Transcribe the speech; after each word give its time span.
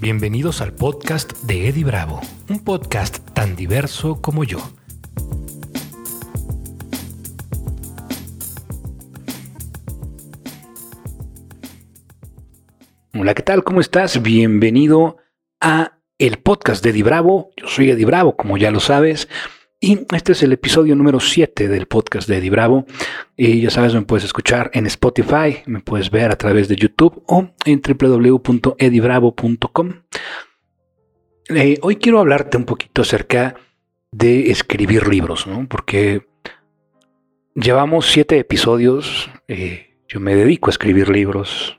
Bienvenidos 0.00 0.60
al 0.60 0.72
podcast 0.74 1.32
de 1.42 1.66
Eddie 1.66 1.82
Bravo, 1.82 2.20
un 2.48 2.62
podcast 2.62 3.18
tan 3.34 3.56
diverso 3.56 4.22
como 4.22 4.44
yo. 4.44 4.58
Hola, 13.12 13.34
¿qué 13.34 13.42
tal? 13.42 13.64
¿Cómo 13.64 13.80
estás? 13.80 14.22
Bienvenido 14.22 15.16
a 15.60 15.98
el 16.18 16.38
podcast 16.38 16.84
de 16.84 16.90
Eddie 16.90 17.02
Bravo. 17.02 17.50
Yo 17.56 17.66
soy 17.66 17.90
Eddie 17.90 18.04
Bravo, 18.06 18.36
como 18.36 18.56
ya 18.56 18.70
lo 18.70 18.78
sabes. 18.78 19.26
Y 19.80 20.00
este 20.12 20.32
es 20.32 20.42
el 20.42 20.52
episodio 20.52 20.96
número 20.96 21.20
7 21.20 21.68
del 21.68 21.86
podcast 21.86 22.28
de 22.28 22.38
Eddie 22.38 22.50
Bravo. 22.50 22.84
Y 23.36 23.60
ya 23.60 23.70
sabes, 23.70 23.94
me 23.94 24.02
puedes 24.02 24.24
escuchar 24.24 24.72
en 24.74 24.86
Spotify, 24.86 25.58
me 25.66 25.78
puedes 25.78 26.10
ver 26.10 26.32
a 26.32 26.36
través 26.36 26.66
de 26.66 26.74
YouTube 26.74 27.22
o 27.26 27.50
en 27.64 27.80
www.edibravo.com. 27.80 29.92
Eh, 31.50 31.78
hoy 31.80 31.96
quiero 31.96 32.18
hablarte 32.18 32.56
un 32.56 32.64
poquito 32.64 33.02
acerca 33.02 33.54
de 34.10 34.50
escribir 34.50 35.06
libros, 35.06 35.46
¿no? 35.46 35.68
Porque 35.68 36.26
llevamos 37.54 38.06
siete 38.06 38.40
episodios, 38.40 39.30
eh, 39.46 39.94
yo 40.08 40.18
me 40.18 40.34
dedico 40.34 40.70
a 40.70 40.72
escribir 40.72 41.08
libros 41.08 41.78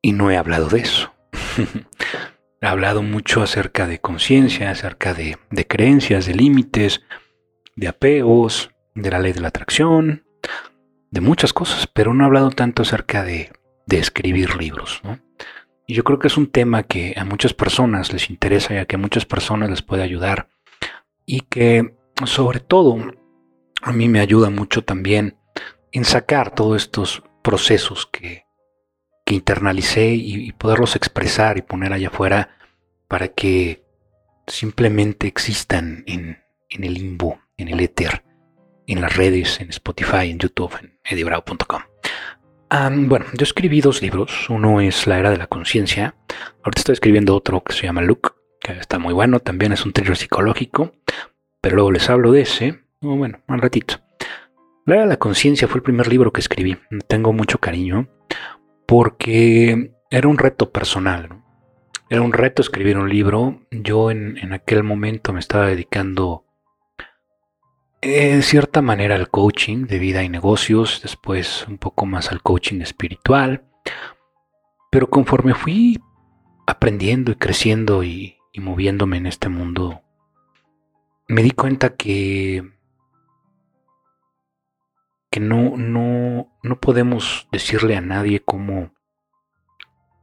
y 0.00 0.12
no 0.12 0.30
he 0.30 0.36
hablado 0.36 0.68
de 0.68 0.78
eso. 0.78 1.12
ha 2.62 2.70
hablado 2.70 3.02
mucho 3.02 3.42
acerca 3.42 3.86
de 3.86 4.00
conciencia, 4.00 4.70
acerca 4.70 5.14
de, 5.14 5.38
creencias, 5.66 6.26
de 6.26 6.34
límites, 6.34 7.02
de 7.74 7.88
apegos, 7.88 8.70
de 8.94 9.10
la 9.10 9.18
ley 9.18 9.32
de 9.32 9.40
la 9.40 9.48
atracción, 9.48 10.24
de 11.10 11.20
muchas 11.20 11.52
cosas, 11.52 11.86
pero 11.86 12.14
no 12.14 12.24
ha 12.24 12.26
hablado 12.26 12.50
tanto 12.50 12.82
acerca 12.82 13.24
de, 13.24 13.52
escribir 13.90 14.56
libros. 14.56 15.00
Y 15.86 15.94
yo 15.94 16.02
creo 16.02 16.18
que 16.18 16.26
es 16.26 16.36
un 16.36 16.48
tema 16.48 16.82
que 16.82 17.14
a 17.16 17.24
muchas 17.24 17.54
personas 17.54 18.12
les 18.12 18.30
interesa 18.30 18.74
y 18.74 18.78
a 18.78 18.86
que 18.86 18.96
a 18.96 18.98
muchas 18.98 19.24
personas 19.24 19.70
les 19.70 19.82
puede 19.82 20.02
ayudar 20.02 20.48
y 21.24 21.40
que 21.42 21.94
sobre 22.24 22.60
todo 22.60 22.98
a 23.82 23.92
mí 23.92 24.08
me 24.08 24.20
ayuda 24.20 24.50
mucho 24.50 24.82
también 24.82 25.38
en 25.92 26.04
sacar 26.04 26.52
todos 26.52 26.82
estos 26.82 27.22
procesos 27.42 28.06
que, 28.06 28.46
que 29.26 29.34
internalicé 29.34 30.14
y, 30.14 30.52
poderlos 30.52 30.94
expresar 30.94 31.58
y 31.58 31.62
poner 31.62 31.92
allá 31.92 32.08
afuera 32.08 32.55
para 33.08 33.28
que 33.28 33.84
simplemente 34.46 35.26
existan 35.26 36.04
en, 36.06 36.38
el 36.70 36.94
limbo, 36.94 37.40
en 37.56 37.68
el 37.68 37.80
éter, 37.80 38.24
en 38.86 39.00
las 39.00 39.16
redes, 39.16 39.60
en 39.60 39.70
Spotify, 39.70 40.30
en 40.30 40.38
YouTube, 40.38 40.72
en 40.80 40.98
edibrao.com. 41.04 41.82
bueno, 43.08 43.26
yo 43.34 43.44
escribí 43.44 43.80
dos 43.80 44.02
libros. 44.02 44.48
Uno 44.48 44.80
es 44.80 45.06
La 45.06 45.18
Era 45.18 45.30
de 45.30 45.38
la 45.38 45.46
Conciencia. 45.46 46.14
Ahorita 46.62 46.80
estoy 46.80 46.92
escribiendo 46.94 47.34
otro 47.34 47.62
que 47.62 47.72
se 47.72 47.86
llama 47.86 48.02
Look, 48.02 48.36
que 48.60 48.72
está 48.72 48.98
muy 48.98 49.12
bueno. 49.12 49.40
También 49.40 49.72
es 49.72 49.84
un 49.84 49.92
thriller 49.92 50.16
psicológico. 50.16 50.92
Pero 51.60 51.76
luego 51.76 51.92
les 51.92 52.08
hablo 52.10 52.32
de 52.32 52.42
ese. 52.42 52.80
bueno, 53.00 53.40
un 53.48 53.58
ratito. 53.60 53.96
La 54.84 54.94
Era 54.94 55.02
de 55.04 55.08
la 55.08 55.16
Conciencia 55.16 55.66
fue 55.66 55.78
el 55.78 55.82
primer 55.82 56.06
libro 56.06 56.32
que 56.32 56.40
escribí. 56.40 56.78
Tengo 57.08 57.32
mucho 57.32 57.58
cariño 57.58 58.08
porque 58.86 59.92
era 60.10 60.28
un 60.28 60.38
reto 60.38 60.70
personal. 60.70 61.42
Era 62.08 62.22
un 62.22 62.32
reto 62.32 62.62
escribir 62.62 62.98
un 62.98 63.08
libro. 63.08 63.60
Yo 63.70 64.10
en, 64.10 64.52
aquel 64.52 64.82
momento 64.82 65.32
me 65.32 65.40
estaba 65.40 65.66
dedicando 65.66 66.44
en 68.00 68.42
cierta 68.42 68.82
manera 68.82 69.16
al 69.16 69.28
coaching 69.28 69.86
de 69.86 69.98
vida 69.98 70.22
y 70.22 70.28
negocios, 70.28 71.00
después 71.02 71.66
un 71.66 71.78
poco 71.78 72.06
más 72.06 72.30
al 72.30 72.42
coaching 72.42 72.80
espiritual. 72.80 73.64
Pero 74.90 75.10
conforme 75.10 75.54
fui 75.54 76.00
aprendiendo 76.66 77.32
y 77.32 77.36
creciendo 77.36 78.04
y, 78.04 78.36
y 78.52 78.60
moviéndome 78.60 79.16
en 79.16 79.26
este 79.26 79.48
mundo, 79.48 80.02
me 81.28 81.42
di 81.42 81.50
cuenta 81.50 81.96
que 81.96 82.76
que 85.36 85.40
no, 85.40 85.76
no, 85.76 86.56
no 86.62 86.80
podemos 86.80 87.46
decirle 87.52 87.94
a 87.94 88.00
nadie 88.00 88.40
cómo, 88.40 88.95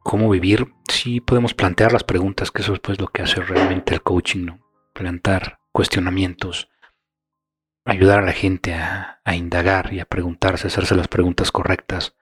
cómo 0.03 0.30
vivir. 0.30 0.74
Sí 0.88 1.22
podemos 1.22 1.53
plantear 1.53 1.94
las 1.94 2.03
preguntas, 2.03 2.52
que 2.52 2.62
eso 2.62 2.74
es 2.74 2.80
pues 2.80 3.00
lo 3.00 3.08
que 3.08 3.24
hace 3.24 3.41
realmente 3.41 3.94
el 3.94 4.03
coaching, 4.03 4.46
¿no? 4.46 4.59
Plantar 4.94 5.59
cuestionamientos, 5.72 6.69
ayudar 7.86 8.19
a 8.19 8.25
la 8.25 8.34
gente 8.34 8.75
a, 8.75 9.22
a 9.24 9.36
indagar 9.36 9.94
y 9.94 10.00
a 10.00 10.06
preguntarse, 10.06 10.68
hacerse 10.68 10.96
las 10.96 11.08
preguntas 11.08 11.52
correctas, 11.52 12.16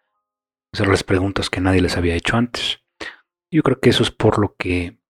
hacerles 0.72 1.03
preguntas 1.03 1.50
que 1.50 1.62
nadie 1.62 1.81
les 1.81 1.97
había 1.97 2.16
hecho 2.16 2.38
antes. 2.38 2.80
Yo 3.50 3.64
creo 3.64 3.80
que 3.80 3.90
eso 3.90 4.03
es 4.03 4.12
por 4.12 4.40
lo 4.40 4.56
que 4.56 5.02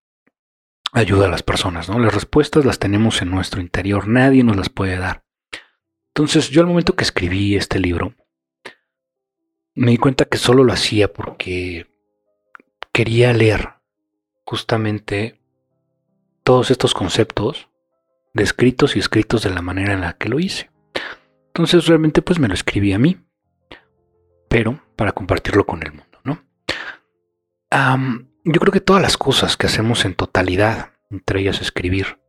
ayuda 0.93 1.27
a 1.27 1.29
las 1.29 1.43
personas, 1.43 1.89
¿no? 1.89 1.99
Las 1.99 2.13
respuestas 2.13 2.65
las 2.65 2.79
tenemos 2.79 3.21
en 3.21 3.29
nuestro 3.29 3.61
interior, 3.61 4.07
nadie 4.07 4.43
nos 4.43 4.57
las 4.57 4.69
puede 4.69 4.97
dar. 4.97 5.23
Entonces 6.13 6.49
yo 6.49 6.61
al 6.61 6.67
momento 6.67 6.95
que 6.95 7.03
escribí 7.03 7.55
este 7.55 7.79
libro, 7.79 8.15
me 9.75 9.91
di 9.91 9.97
cuenta 9.97 10.25
que 10.25 10.37
solo 10.37 10.63
lo 10.63 10.73
hacía 10.73 11.13
porque 11.13 11.90
quería 13.01 13.33
leer 13.33 13.77
justamente 14.45 15.41
todos 16.43 16.69
estos 16.69 16.93
conceptos 16.93 17.67
descritos 18.35 18.95
y 18.95 18.99
escritos 18.99 19.41
de 19.41 19.49
la 19.49 19.63
manera 19.63 19.93
en 19.93 20.01
la 20.01 20.13
que 20.13 20.29
lo 20.29 20.39
hice. 20.39 20.69
Entonces 21.47 21.87
realmente 21.87 22.21
pues 22.21 22.37
me 22.37 22.47
lo 22.47 22.53
escribí 22.53 22.93
a 22.93 22.99
mí, 22.99 23.17
pero 24.47 24.83
para 24.95 25.13
compartirlo 25.13 25.65
con 25.65 25.81
el 25.81 25.93
mundo, 25.93 26.19
¿no? 26.23 26.43
yo 28.43 28.59
creo 28.59 28.71
que 28.71 28.81
todas 28.81 29.01
las 29.01 29.17
cosas 29.17 29.57
que 29.57 29.65
hacemos 29.65 30.05
en 30.05 30.13
totalidad, 30.13 30.91
entre 31.09 31.41
ellas 31.41 31.59
escribir, 31.59 32.19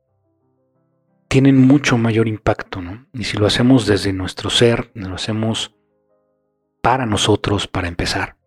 tienen 1.29 1.59
mucho 1.59 1.99
mayor 1.99 2.29
impacto, 2.29 2.81
¿no? 2.81 3.09
Y 3.13 3.25
si 3.25 3.37
lo 3.37 3.47
hacemos 3.47 3.85
desde 3.87 4.15
nuestro 4.15 4.49
ser, 4.49 4.91
lo 4.95 5.17
hacemos 5.17 5.77
para 6.81 7.05
nosotros, 7.05 7.67
para 7.67 7.89
empezar, 7.89 8.39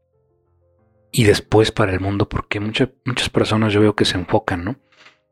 y 1.18 1.24
después 1.24 1.72
para 1.72 1.94
el 1.94 2.02
mundo, 2.02 2.28
porque 2.28 2.59
muchas 2.59 2.90
muchas 3.06 3.30
personas 3.30 3.72
yo 3.72 3.80
veo 3.80 3.96
que 3.96 4.03
se 4.03 4.18
enfocan, 4.18 4.66
¿no? 4.66 4.76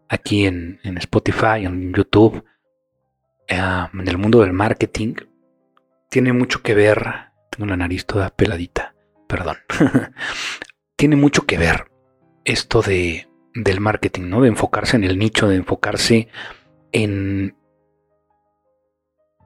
Aquí 0.08 0.46
en, 0.46 0.80
Spotify, 0.82 1.66
en 1.66 1.94
YouTube, 1.94 2.46
eh, 3.50 3.60
en 3.94 4.08
el 4.08 4.18
mundo 4.18 4.40
del 4.40 4.54
marketing, 4.54 5.16
tiene 6.10 6.32
mucho 6.32 6.62
que 6.62 6.74
ver, 6.74 7.34
tengo 7.50 7.66
la 7.66 7.76
nariz 7.76 8.06
toda 8.06 8.30
peladita, 8.30 8.96
perdón, 9.28 9.58
tiene 10.96 11.18
mucho 11.18 11.46
que 11.46 11.58
ver 11.58 11.92
esto 12.46 12.82
de, 12.82 13.28
del 13.54 13.82
marketing, 13.82 14.30
¿no? 14.30 14.40
De 14.40 14.48
enfocarse 14.48 14.96
en 14.96 15.04
el 15.04 15.20
nicho, 15.20 15.50
de 15.50 15.58
enfocarse 15.58 16.30
en 16.94 17.58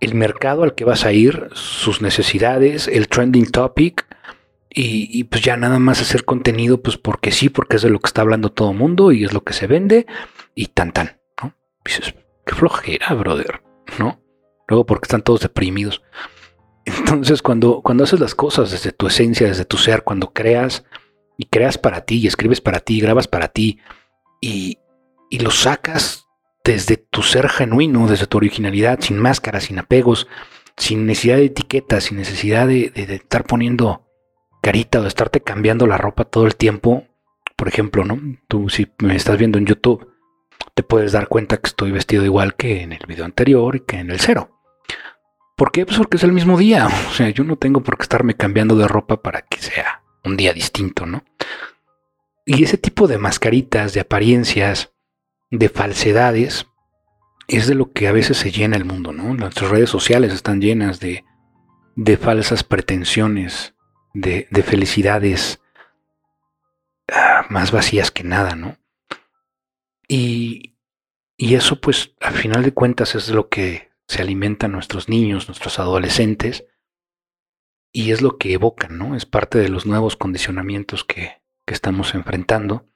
el 0.02 0.14
mercado 0.14 0.62
al 0.62 0.75
que 0.75 0.86
vas 0.86 1.04
a 1.04 1.14
ir, 1.14 1.50
sus 1.54 2.04
necesidades, 2.04 2.88
el 2.88 3.08
trending 3.08 3.50
topic 3.50 4.06
y, 4.80 5.24
pues 5.24 5.42
ya 5.42 5.58
nada 5.58 5.80
más 5.80 6.02
hacer 6.02 6.24
contenido 6.24 6.82
pues 6.84 6.98
porque 6.98 7.32
sí, 7.32 7.50
porque 7.50 7.78
es 7.78 7.82
de 7.82 7.90
lo 7.90 8.00
que 8.00 8.08
está 8.08 8.22
hablando 8.22 8.52
todo 8.52 8.72
el 8.72 8.78
mundo 8.78 9.12
y 9.12 9.24
es 9.24 9.34
lo 9.34 9.44
que 9.44 9.54
se 9.54 9.66
vende 9.66 10.06
y 10.54 10.68
tan 10.68 10.92
tan, 10.92 11.20
¿no? 11.42 11.56
dices, 11.84 12.14
qué 12.46 12.54
flojera, 12.54 13.12
brother, 13.16 13.64
¿no? 13.98 14.22
Luego 14.68 14.86
porque 14.86 15.06
están 15.06 15.24
todos 15.24 15.42
deprimidos. 15.42 16.04
Entonces 16.86 17.42
cuando, 17.42 17.82
cuando 17.82 18.04
haces 18.04 18.20
las 18.20 18.36
cosas 18.36 18.70
desde 18.70 18.92
tu 18.92 19.08
esencia, 19.08 19.48
desde 19.48 19.66
tu 19.66 19.78
ser, 19.78 20.04
cuando 20.04 20.32
creas 20.32 20.86
y 21.38 21.46
creas 21.46 21.80
para 21.80 22.02
ti 22.02 22.20
y 22.20 22.28
escribes 22.28 22.62
para 22.62 22.80
ti, 22.80 23.00
grabas 23.00 23.28
para 23.28 23.48
ti 23.48 23.80
y, 24.42 24.78
y 25.30 25.40
lo 25.40 25.50
sacas 25.50 26.28
desde 26.64 26.98
tu 26.98 27.24
ser 27.24 27.50
genuino, 27.50 28.08
desde 28.08 28.28
tu 28.28 28.38
originalidad, 28.38 29.00
sin 29.02 29.18
máscaras, 29.18 29.63
sin 29.63 29.80
apegos, 29.80 30.28
sin 30.75 31.06
necesidad 31.06 31.38
de 31.38 31.46
etiquetas, 31.46 32.06
sin 32.06 32.18
necesidad 32.18 32.68
de, 32.68 32.92
estar 32.96 33.46
poniendo 33.46 34.06
carita 34.62 35.00
o 35.00 35.06
estarte 35.06 35.42
cambiando 35.42 35.88
la 35.88 35.98
ropa 35.98 36.25
todo 36.25 36.45
el 36.45 36.56
tiempo. 36.56 37.06
Por 37.56 37.68
ejemplo, 37.68 38.06
¿no? 38.06 38.19
Tú 38.48 38.69
si 38.69 38.88
me 39.00 39.15
estás 39.15 39.38
viendo 39.38 39.57
en 39.57 39.65
YouTube, 39.65 40.07
te 40.74 40.83
puedes 40.83 41.12
dar 41.12 41.27
cuenta 41.27 41.57
que 41.57 41.68
estoy 41.68 41.92
vestido 41.92 42.24
igual 42.24 42.56
que 42.56 42.81
en 42.81 42.94
el 42.94 43.06
video 43.07 43.25
anterior 43.25 43.75
y 43.75 43.80
que 43.81 43.98
en 43.98 44.12
el 44.12 44.19
cero. 44.19 44.51
¿Por 45.56 45.71
qué? 45.71 45.86
Pues 45.86 45.98
porque 45.98 46.18
es 46.18 46.24
el 46.24 46.33
mismo 46.33 46.57
día. 46.57 46.88
O 47.09 47.13
sea, 47.13 47.30
yo 47.30 47.44
no 47.44 47.56
tengo 47.56 47.81
por 47.81 47.98
qué 47.98 48.04
estarme 48.04 48.36
cambiando 48.36 48.75
de 48.75 48.88
ropa 48.88 49.21
para 49.21 49.42
que 49.42 49.57
sea 49.59 50.04
un 50.24 50.38
día 50.38 50.54
distinto, 50.54 51.06
¿no? 51.06 51.24
Y 52.45 52.63
ese 52.63 52.77
tipo 52.77 53.07
de 53.07 53.18
mascaritas, 53.18 53.94
de 53.94 54.01
apariencias, 54.01 54.94
de 55.50 55.69
falsedades 55.69 56.68
es 57.48 57.68
de 57.68 57.75
lo 57.75 57.92
que 57.92 58.07
a 58.07 58.12
veces 58.12 58.38
se 58.38 58.51
llena 58.51 58.77
el 58.77 58.86
mundo, 58.86 59.13
¿no? 59.13 59.33
Nuestras 59.33 59.71
redes 59.71 59.89
sociales 59.89 60.33
están 60.33 60.62
llenas 60.62 61.00
de, 61.00 61.24
de 61.95 62.18
falsas 62.18 62.63
pretensiones, 62.63 63.74
de, 64.22 64.48
de 64.50 64.64
felicidades 64.64 65.62
ah, 67.10 67.46
más 67.50 67.72
vacías 67.72 68.12
que 68.12 68.24
nada, 68.24 68.56
¿no? 68.56 68.78
Y, 70.08 70.78
y 71.38 71.56
eso 71.56 71.80
pues 71.81 72.16
al 72.22 72.34
final 72.34 72.64
de 72.64 72.74
cuentas 72.74 73.16
es 73.16 73.30
lo 73.30 73.50
que 73.50 73.92
se 74.08 74.22
alimentan 74.22 74.72
nuestros 74.72 75.10
niños, 75.10 75.48
nuestros 75.48 75.80
adolescentes, 75.80 76.66
y 77.92 78.12
es 78.12 78.22
lo 78.22 78.38
que 78.38 78.54
evocan, 78.54 78.98
¿no? 78.98 79.16
Es 79.16 79.25
parte 79.25 79.58
de 79.60 79.69
los 79.69 79.86
nuevos 79.86 80.16
condicionamientos 80.18 81.04
que, 81.04 81.42
que 81.66 81.74
estamos 81.74 82.13
enfrentando 82.16 82.88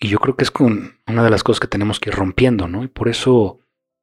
Y 0.00 0.08
yo 0.08 0.18
creo 0.18 0.36
que 0.36 0.44
es 0.44 0.50
con 0.50 1.00
una 1.06 1.24
de 1.24 1.30
las 1.30 1.42
cosas 1.42 1.60
que 1.60 1.66
tenemos 1.66 1.98
que 2.00 2.10
ir 2.10 2.16
rompiendo, 2.16 2.68
¿no? 2.68 2.84
Y 2.84 2.88
por 2.88 3.08
eso 3.08 3.60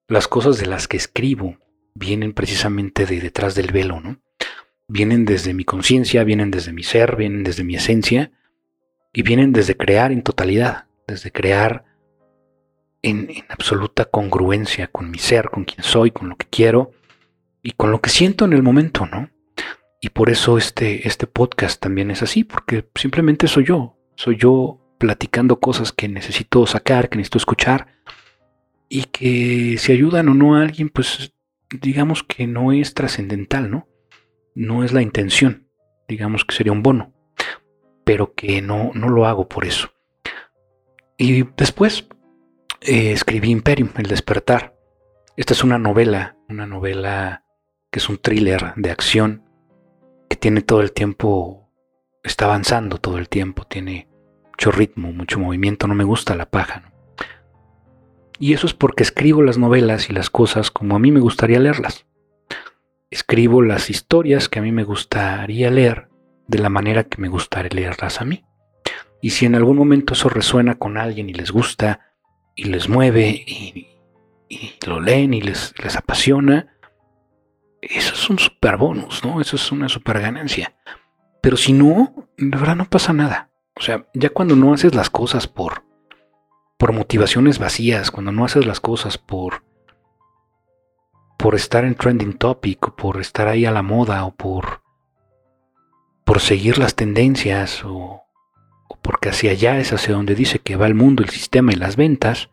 las 0.07 0.27
cosas 0.27 0.57
de 0.57 0.65
las 0.65 0.87
que 0.87 0.97
escribo 0.97 1.57
vienen 1.93 2.33
precisamente 2.33 3.05
de 3.05 3.21
detrás 3.21 3.55
del 3.55 3.71
velo, 3.71 4.01
¿no? 4.01 4.21
Vienen 4.87 5.25
desde 5.25 5.53
mi 5.53 5.65
conciencia, 5.65 6.23
vienen 6.23 6.51
desde 6.51 6.71
mi 6.71 6.83
ser, 6.83 7.15
vienen 7.15 7.43
desde 7.43 7.63
mi 7.63 7.75
esencia 7.75 8.31
y 9.13 9.23
vienen 9.23 9.51
desde 9.51 9.75
crear 9.75 10.11
en 10.11 10.21
totalidad, 10.21 10.85
desde 11.07 11.31
crear 11.31 11.85
en, 13.01 13.29
absoluta 13.49 14.05
congruencia 14.05 14.87
con 14.87 15.09
mi 15.09 15.17
ser, 15.17 15.49
con 15.49 15.63
quien 15.63 15.83
soy, 15.83 16.11
con 16.11 16.29
lo 16.29 16.35
que 16.35 16.47
quiero 16.49 16.91
y 17.63 17.71
con 17.71 17.91
lo 17.91 18.01
que 18.01 18.09
siento 18.09 18.45
en 18.45 18.53
el 18.53 18.63
momento, 18.63 19.05
¿no? 19.05 19.29
Y 20.01 20.09
por 20.09 20.29
eso 20.29 20.57
este, 20.57 21.07
este 21.07 21.25
podcast 21.25 21.81
también 21.81 22.11
es 22.11 22.21
así, 22.21 22.43
porque 22.43 22.87
simplemente 22.93 23.47
soy 23.47 23.65
yo, 23.65 23.97
soy 24.15 24.37
yo 24.37 24.81
platicando 24.99 25.59
cosas 25.59 25.91
que 25.91 26.07
necesito 26.07 26.65
sacar, 26.67 27.09
que 27.09 27.17
necesito 27.17 27.39
escuchar, 27.39 27.87
y 28.87 29.05
que 29.05 29.77
si 29.79 29.91
ayudan 29.91 30.29
o 30.29 30.33
no 30.33 30.55
a 30.55 30.61
alguien, 30.61 30.89
pues 30.89 31.33
digamos 31.81 32.23
que 32.23 32.47
no 32.47 32.71
es 32.71 32.93
trascendental, 32.93 33.69
¿no? 33.71 33.87
No 34.55 34.83
es 34.83 34.93
la 34.93 35.01
intención, 35.01 35.67
digamos 36.07 36.45
que 36.45 36.55
sería 36.55 36.71
un 36.71 36.81
bono, 36.81 37.13
pero 38.05 38.33
que 38.33 38.61
no, 38.61 38.91
no 38.93 39.09
lo 39.09 39.25
hago 39.25 39.49
por 39.49 39.65
eso. 39.65 39.89
Y 41.17 41.43
después 41.57 42.07
eh, 42.81 43.11
escribí 43.11 43.51
Imperium, 43.51 43.89
El 43.97 44.07
despertar. 44.07 44.75
Esta 45.35 45.53
es 45.53 45.63
una 45.63 45.77
novela, 45.77 46.37
una 46.47 46.65
novela 46.65 47.43
que 47.91 47.99
es 47.99 48.07
un 48.07 48.17
thriller 48.17 48.73
de 48.77 48.91
acción 48.91 49.43
que 50.29 50.37
tiene 50.37 50.61
todo 50.61 50.81
el 50.81 50.93
tiempo, 50.93 51.69
está 52.23 52.45
avanzando 52.45 52.97
todo 52.97 53.17
el 53.17 53.27
tiempo, 53.27 53.65
tiene 53.65 54.07
mucho 54.45 54.71
ritmo, 54.71 55.11
mucho 55.11 55.39
movimiento, 55.39 55.87
no 55.87 55.95
me 55.95 56.05
gusta 56.05 56.35
la 56.35 56.49
paja. 56.49 56.93
Y 58.39 58.53
eso 58.53 58.67
es 58.67 58.73
porque 58.73 59.03
escribo 59.03 59.43
las 59.43 59.57
novelas 59.57 60.09
y 60.09 60.13
las 60.13 60.29
cosas 60.29 60.71
como 60.71 60.95
a 60.95 60.99
mí 60.99 61.11
me 61.11 61.19
gustaría 61.19 61.59
leerlas. 61.59 62.05
Escribo 63.15 63.61
las 63.61 63.89
historias 63.89 64.49
que 64.49 64.59
a 64.59 64.61
mí 64.61 64.73
me 64.73 64.83
gustaría 64.83 65.71
leer 65.71 66.09
de 66.47 66.59
la 66.59 66.67
manera 66.67 67.05
que 67.05 67.21
me 67.21 67.29
gustaría 67.29 67.69
leerlas 67.69 68.19
a 68.19 68.25
mí. 68.25 68.43
Y 69.21 69.29
si 69.29 69.45
en 69.45 69.55
algún 69.55 69.77
momento 69.77 70.15
eso 70.15 70.27
resuena 70.27 70.75
con 70.75 70.97
alguien 70.97 71.29
y 71.29 71.33
les 71.33 71.49
gusta 71.49 72.13
y 72.57 72.65
les 72.65 72.89
mueve 72.89 73.29
y, 73.29 73.87
lo 74.85 74.99
leen 74.99 75.33
y 75.33 75.39
les, 75.39 75.73
les 75.81 75.95
apasiona, 75.95 76.75
eso 77.81 78.15
es 78.15 78.29
un 78.29 78.37
super 78.37 78.75
bonus, 78.75 79.23
¿no? 79.23 79.39
Eso 79.39 79.55
es 79.55 79.71
una 79.71 79.87
super 79.87 80.19
ganancia. 80.19 80.75
Pero 81.41 81.55
si 81.55 81.71
no, 81.71 82.27
de 82.37 82.57
verdad 82.57 82.75
no 82.75 82.89
pasa 82.89 83.13
nada. 83.13 83.49
O 83.77 83.81
sea, 83.81 84.09
ya 84.13 84.29
cuando 84.29 84.57
no 84.57 84.73
haces 84.73 84.93
las 84.93 85.09
cosas 85.09 85.47
por, 85.47 85.85
por 86.77 86.91
motivaciones 86.91 87.59
vacías, 87.59 88.11
cuando 88.11 88.33
no 88.33 88.43
haces 88.43 88.65
las 88.65 88.81
cosas 88.81 89.17
por, 89.17 89.63
por 91.45 91.53
estar 91.53 91.85
en 91.85 91.93
trending 91.93 92.39
topic, 92.39 92.87
o 92.87 92.95
por 92.95 93.21
estar 93.21 93.47
ahí 93.47 93.65
a 93.65 93.71
la 93.71 93.83
moda, 93.83 94.25
o 94.25 94.33
por, 94.33 94.81
por 96.23 96.39
seguir 96.39 96.79
las 96.79 96.95
tendencias, 96.95 97.85
o, 97.85 98.23
o 98.87 98.99
porque 98.99 99.29
hacia 99.29 99.51
allá 99.51 99.77
es 99.77 99.93
hacia 99.93 100.15
donde 100.15 100.33
dice 100.33 100.57
que 100.57 100.75
va 100.75 100.87
el 100.87 100.95
mundo, 100.95 101.21
el 101.21 101.29
sistema 101.29 101.71
y 101.71 101.75
las 101.75 101.97
ventas, 101.97 102.49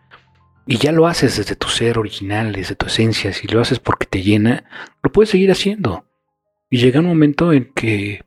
y 0.66 0.76
ya 0.76 0.92
lo 0.92 1.06
haces 1.06 1.38
desde 1.38 1.56
tu 1.56 1.68
ser 1.68 1.96
original, 1.96 2.52
desde 2.52 2.74
tu 2.74 2.84
esencia, 2.84 3.32
si 3.32 3.48
lo 3.48 3.62
haces 3.62 3.78
porque 3.78 4.04
te 4.04 4.20
llena, 4.20 4.64
lo 5.02 5.10
puedes 5.10 5.30
seguir 5.30 5.50
haciendo. 5.50 6.04
Y 6.68 6.76
llega 6.76 7.00
un 7.00 7.06
momento 7.06 7.54
en 7.54 7.72
que 7.72 8.22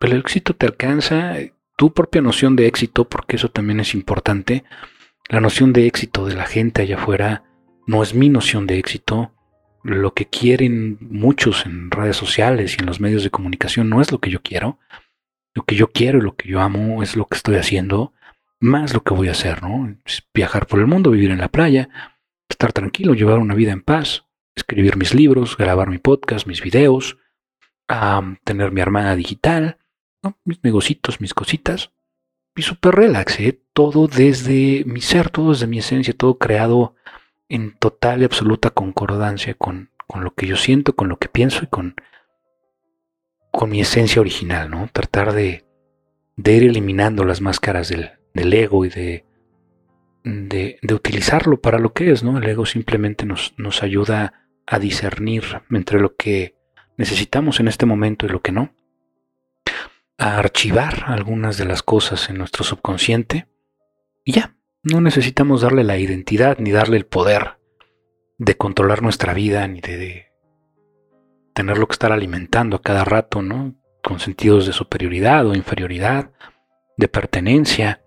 el 0.00 0.12
éxito 0.14 0.56
te 0.56 0.66
alcanza, 0.66 1.36
tu 1.76 1.94
propia 1.94 2.20
noción 2.20 2.56
de 2.56 2.66
éxito, 2.66 3.08
porque 3.08 3.36
eso 3.36 3.48
también 3.48 3.78
es 3.78 3.94
importante. 3.94 4.64
La 5.28 5.38
noción 5.38 5.72
de 5.72 5.86
éxito 5.86 6.26
de 6.26 6.34
la 6.34 6.46
gente 6.46 6.82
allá 6.82 6.96
afuera 6.96 7.44
no 7.86 8.02
es 8.02 8.12
mi 8.12 8.28
noción 8.28 8.66
de 8.66 8.76
éxito. 8.76 9.34
Lo 9.82 10.14
que 10.14 10.26
quieren 10.26 10.98
muchos 11.00 11.64
en 11.66 11.90
redes 11.90 12.16
sociales 12.16 12.76
y 12.76 12.80
en 12.80 12.86
los 12.86 13.00
medios 13.00 13.24
de 13.24 13.30
comunicación 13.30 13.88
no 13.88 14.00
es 14.00 14.12
lo 14.12 14.18
que 14.18 14.30
yo 14.30 14.42
quiero. 14.42 14.78
Lo 15.54 15.64
que 15.64 15.74
yo 15.74 15.88
quiero 15.90 16.18
y 16.18 16.22
lo 16.22 16.36
que 16.36 16.48
yo 16.48 16.60
amo 16.60 17.02
es 17.02 17.16
lo 17.16 17.26
que 17.26 17.36
estoy 17.36 17.56
haciendo 17.56 18.12
más 18.60 18.92
lo 18.92 19.02
que 19.02 19.14
voy 19.14 19.28
a 19.28 19.32
hacer, 19.32 19.62
¿no? 19.62 19.96
viajar 20.34 20.66
por 20.66 20.78
el 20.78 20.86
mundo, 20.86 21.10
vivir 21.10 21.30
en 21.30 21.38
la 21.38 21.48
playa, 21.48 21.88
estar 22.48 22.72
tranquilo, 22.72 23.14
llevar 23.14 23.38
una 23.38 23.54
vida 23.54 23.72
en 23.72 23.82
paz, 23.82 24.26
escribir 24.54 24.96
mis 24.96 25.14
libros, 25.14 25.56
grabar 25.56 25.88
mi 25.88 25.98
podcast, 25.98 26.46
mis 26.46 26.60
videos, 26.60 27.16
tener 28.44 28.70
mi 28.70 28.80
armada 28.80 29.16
digital, 29.16 29.78
mis 30.44 30.62
negocitos, 30.62 31.20
mis 31.20 31.34
cositas. 31.34 31.90
Y 32.54 32.62
súper 32.62 32.94
relax, 32.96 33.40
¿eh? 33.40 33.62
todo 33.72 34.06
desde 34.06 34.84
mi 34.84 35.00
ser, 35.00 35.30
todo 35.30 35.50
desde 35.50 35.66
mi 35.66 35.78
esencia, 35.78 36.14
todo 36.14 36.36
creado 36.36 36.94
en 37.50 37.76
total 37.76 38.22
y 38.22 38.24
absoluta 38.24 38.70
concordancia 38.70 39.54
con, 39.54 39.90
con 40.06 40.24
lo 40.24 40.32
que 40.34 40.46
yo 40.46 40.56
siento, 40.56 40.94
con 40.94 41.08
lo 41.08 41.18
que 41.18 41.28
pienso 41.28 41.64
y 41.64 41.66
con, 41.66 41.96
con 43.50 43.68
mi 43.68 43.80
esencia 43.80 44.20
original, 44.20 44.70
¿no? 44.70 44.88
Tratar 44.92 45.32
de, 45.32 45.66
de 46.36 46.52
ir 46.52 46.62
eliminando 46.62 47.24
las 47.24 47.40
máscaras 47.40 47.88
del, 47.88 48.12
del 48.32 48.54
ego 48.54 48.84
y 48.84 48.88
de, 48.88 49.26
de, 50.24 50.94
utilizarlo 50.94 51.60
para 51.60 51.78
lo 51.78 51.92
que 51.92 52.12
es, 52.12 52.22
¿no? 52.22 52.38
El 52.38 52.48
ego 52.48 52.64
simplemente 52.66 53.26
nos, 53.26 53.52
nos 53.58 53.82
ayuda 53.82 54.48
a 54.66 54.78
discernir 54.78 55.44
entre 55.70 56.00
lo 56.00 56.14
que 56.14 56.54
necesitamos 56.96 57.58
en 57.58 57.66
este 57.66 57.84
momento 57.84 58.26
y 58.26 58.28
lo 58.28 58.42
que 58.42 58.52
no, 58.52 58.74
a 60.18 60.38
archivar 60.38 61.04
algunas 61.06 61.56
de 61.56 61.64
las 61.64 61.82
cosas 61.82 62.30
en 62.30 62.38
nuestro 62.38 62.62
subconsciente 62.62 63.48
y 64.24 64.32
ya, 64.32 64.54
no 64.82 65.00
necesitamos 65.00 65.60
darle 65.62 65.84
la 65.84 65.98
identidad 65.98 66.58
ni 66.58 66.72
darle 66.72 66.96
el 66.96 67.06
poder 67.06 67.58
de 68.38 68.56
controlar 68.56 69.02
nuestra 69.02 69.34
vida 69.34 69.66
ni 69.68 69.80
de, 69.80 70.32
tenerlo 71.52 71.86
que 71.86 71.92
estar 71.92 72.12
alimentando 72.12 72.76
a 72.76 72.82
cada 72.82 73.04
rato, 73.04 73.42
¿no? 73.42 73.74
Con 74.02 74.20
sentidos 74.20 74.66
de 74.66 74.72
superioridad 74.72 75.46
o 75.46 75.54
inferioridad, 75.54 76.30
de 76.96 77.08
pertenencia, 77.08 78.02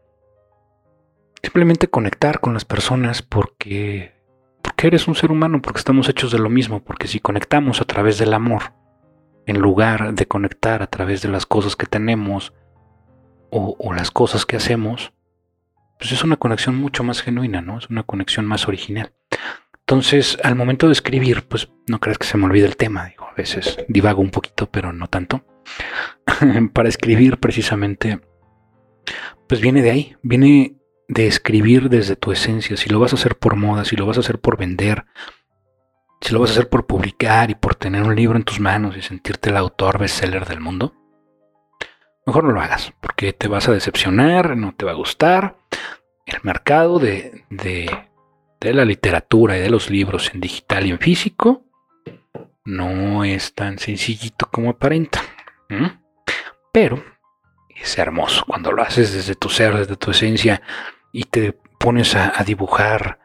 Simplemente 1.43 1.89
conectar 1.89 2.39
con 2.39 2.53
las 2.53 2.63
personas 2.63 3.21
porque, 3.21 4.15
porque 4.61 4.87
eres 4.87 5.09
un 5.09 5.15
ser 5.15 5.29
humano, 5.29 5.61
porque 5.61 5.79
estamos 5.79 6.07
hechos 6.07 6.31
de 6.31 6.39
lo 6.39 6.49
mismo, 6.49 6.81
porque 6.81 7.09
si 7.09 7.19
conectamos 7.19 7.81
a 7.81 7.85
través 7.85 8.17
del 8.17 8.33
amor, 8.33 8.71
en 9.45 9.59
lugar 9.59 10.13
de 10.13 10.25
conectar 10.25 10.81
a 10.81 10.87
través 10.87 11.21
de 11.21 11.27
las 11.27 11.45
cosas 11.45 11.75
que 11.75 11.85
tenemos 11.85 12.53
o 13.51 13.93
las 13.93 14.09
cosas 14.09 14.45
que 14.45 14.55
hacemos, 14.55 15.11
pues 16.03 16.11
es 16.11 16.25
una 16.25 16.35
conexión 16.35 16.75
mucho 16.75 17.01
más 17.05 17.21
genuina, 17.21 17.61
¿no? 17.61 17.77
Es 17.77 17.89
una 17.89 18.03
conexión 18.03 18.45
más 18.45 18.67
original. 18.67 19.13
Entonces, 19.79 20.37
al 20.43 20.53
momento 20.53 20.87
de 20.87 20.91
escribir, 20.91 21.47
pues 21.47 21.69
no 21.87 22.01
crees 22.01 22.17
que 22.17 22.27
se 22.27 22.37
me 22.37 22.43
olvide 22.43 22.65
el 22.65 22.75
tema, 22.75 23.05
digo, 23.05 23.23
a 23.23 23.33
veces 23.33 23.77
divago 23.87 24.21
un 24.21 24.29
poquito, 24.29 24.69
pero 24.69 24.91
no 24.91 25.07
tanto. 25.07 25.45
Para 26.73 26.89
escribir 26.89 27.39
precisamente, 27.39 28.19
pues 29.47 29.61
viene 29.61 29.81
de 29.81 29.91
ahí, 29.91 30.17
viene 30.23 30.75
de 31.07 31.25
escribir 31.25 31.87
desde 31.87 32.17
tu 32.17 32.33
esencia, 32.33 32.75
si 32.75 32.89
lo 32.89 32.99
vas 32.99 33.13
a 33.13 33.15
hacer 33.15 33.37
por 33.37 33.55
moda, 33.55 33.85
si 33.85 33.95
lo 33.95 34.05
vas 34.05 34.17
a 34.17 34.19
hacer 34.19 34.39
por 34.39 34.57
vender, 34.57 35.05
si 36.19 36.33
lo 36.33 36.41
vas 36.41 36.49
a 36.49 36.53
hacer 36.53 36.67
por 36.67 36.85
publicar 36.85 37.49
y 37.49 37.55
por 37.55 37.75
tener 37.75 38.03
un 38.03 38.13
libro 38.13 38.35
en 38.35 38.43
tus 38.43 38.59
manos 38.59 38.97
y 38.97 39.01
sentirte 39.01 39.51
el 39.51 39.55
autor 39.55 39.99
bestseller 39.99 40.45
del 40.49 40.59
mundo, 40.59 40.95
mejor 42.25 42.43
no 42.43 42.51
lo 42.51 42.61
hagas, 42.61 42.93
porque 43.01 43.33
te 43.33 43.47
vas 43.47 43.67
a 43.67 43.73
decepcionar, 43.73 44.55
no 44.57 44.73
te 44.75 44.85
va 44.85 44.91
a 44.91 44.95
gustar. 44.95 45.57
El 46.25 46.39
mercado 46.43 46.99
de, 46.99 47.43
de, 47.49 47.89
la 48.61 48.85
literatura 48.85 49.57
y 49.57 49.61
de 49.61 49.69
los 49.69 49.89
libros 49.89 50.31
en 50.33 50.39
digital 50.39 50.85
y 50.85 50.91
en 50.91 50.99
físico 50.99 51.63
no 52.63 53.25
es 53.25 53.53
tan 53.53 53.77
sencillito 53.77 54.47
como 54.49 54.69
aparenta. 54.69 55.21
Pero 56.71 57.03
es 57.75 57.97
hermoso 57.97 58.45
cuando 58.47 58.71
lo 58.71 58.81
haces 58.81 59.13
desde 59.13 59.35
tu 59.35 59.49
ser, 59.49 59.75
desde 59.75 59.97
tu 59.97 60.11
esencia 60.11 60.61
y 61.11 61.25
te 61.25 61.53
pones 61.83 62.15
a, 62.15 62.41
dibujar 62.45 63.19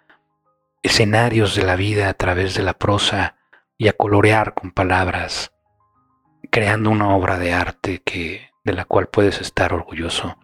escenarios 0.82 1.54
de 1.54 1.64
la 1.64 1.76
vida 1.76 2.08
a 2.08 2.14
través 2.14 2.54
de 2.54 2.62
la 2.62 2.74
prosa 2.74 3.36
y 3.76 3.86
a 3.86 3.92
colorear 3.92 4.54
con 4.54 4.72
palabras, 4.72 5.52
creando 6.50 6.90
una 6.90 7.14
obra 7.14 7.38
de 7.38 7.52
arte 7.52 8.02
que, 8.04 8.47
de 8.68 8.74
la 8.74 8.84
cual 8.84 9.08
puedes 9.08 9.40
estar 9.40 9.72
orgulloso 9.72 10.38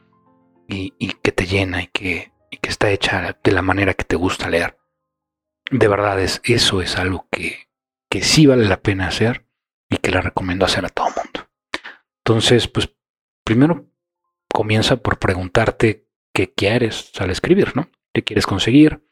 y, 0.66 0.90
que 1.22 1.30
te 1.30 1.46
llena 1.46 1.82
y 1.82 1.88
que, 1.88 2.32
que, 2.62 2.70
está 2.70 2.90
hecha 2.90 3.38
de 3.44 3.52
la 3.52 3.60
manera 3.60 3.92
que 3.92 4.04
te 4.04 4.16
gusta 4.16 4.48
leer. 4.48 4.78
De 5.70 5.88
verdad, 5.88 6.18
es, 6.20 6.40
eso 6.44 6.80
es 6.80 6.96
algo 6.96 7.28
que, 7.30 7.68
que 8.10 8.22
sí 8.22 8.46
vale 8.46 8.66
la 8.66 8.80
pena 8.80 9.08
hacer 9.08 9.46
y 9.90 9.98
que 9.98 10.10
le 10.10 10.22
recomiendo 10.22 10.64
hacer 10.64 10.86
a 10.86 10.88
todo 10.88 11.08
mundo. 11.08 11.50
Entonces, 12.24 12.66
pues 12.66 12.96
primero 13.44 13.90
comienza 14.50 14.96
por 14.96 15.18
preguntarte 15.18 16.08
qué 16.32 16.54
quieres 16.54 17.12
al 17.18 17.30
escribir, 17.30 17.76
¿no? 17.76 17.90
¿Qué 18.14 18.24
quieres 18.24 18.46
conseguir? 18.46 19.06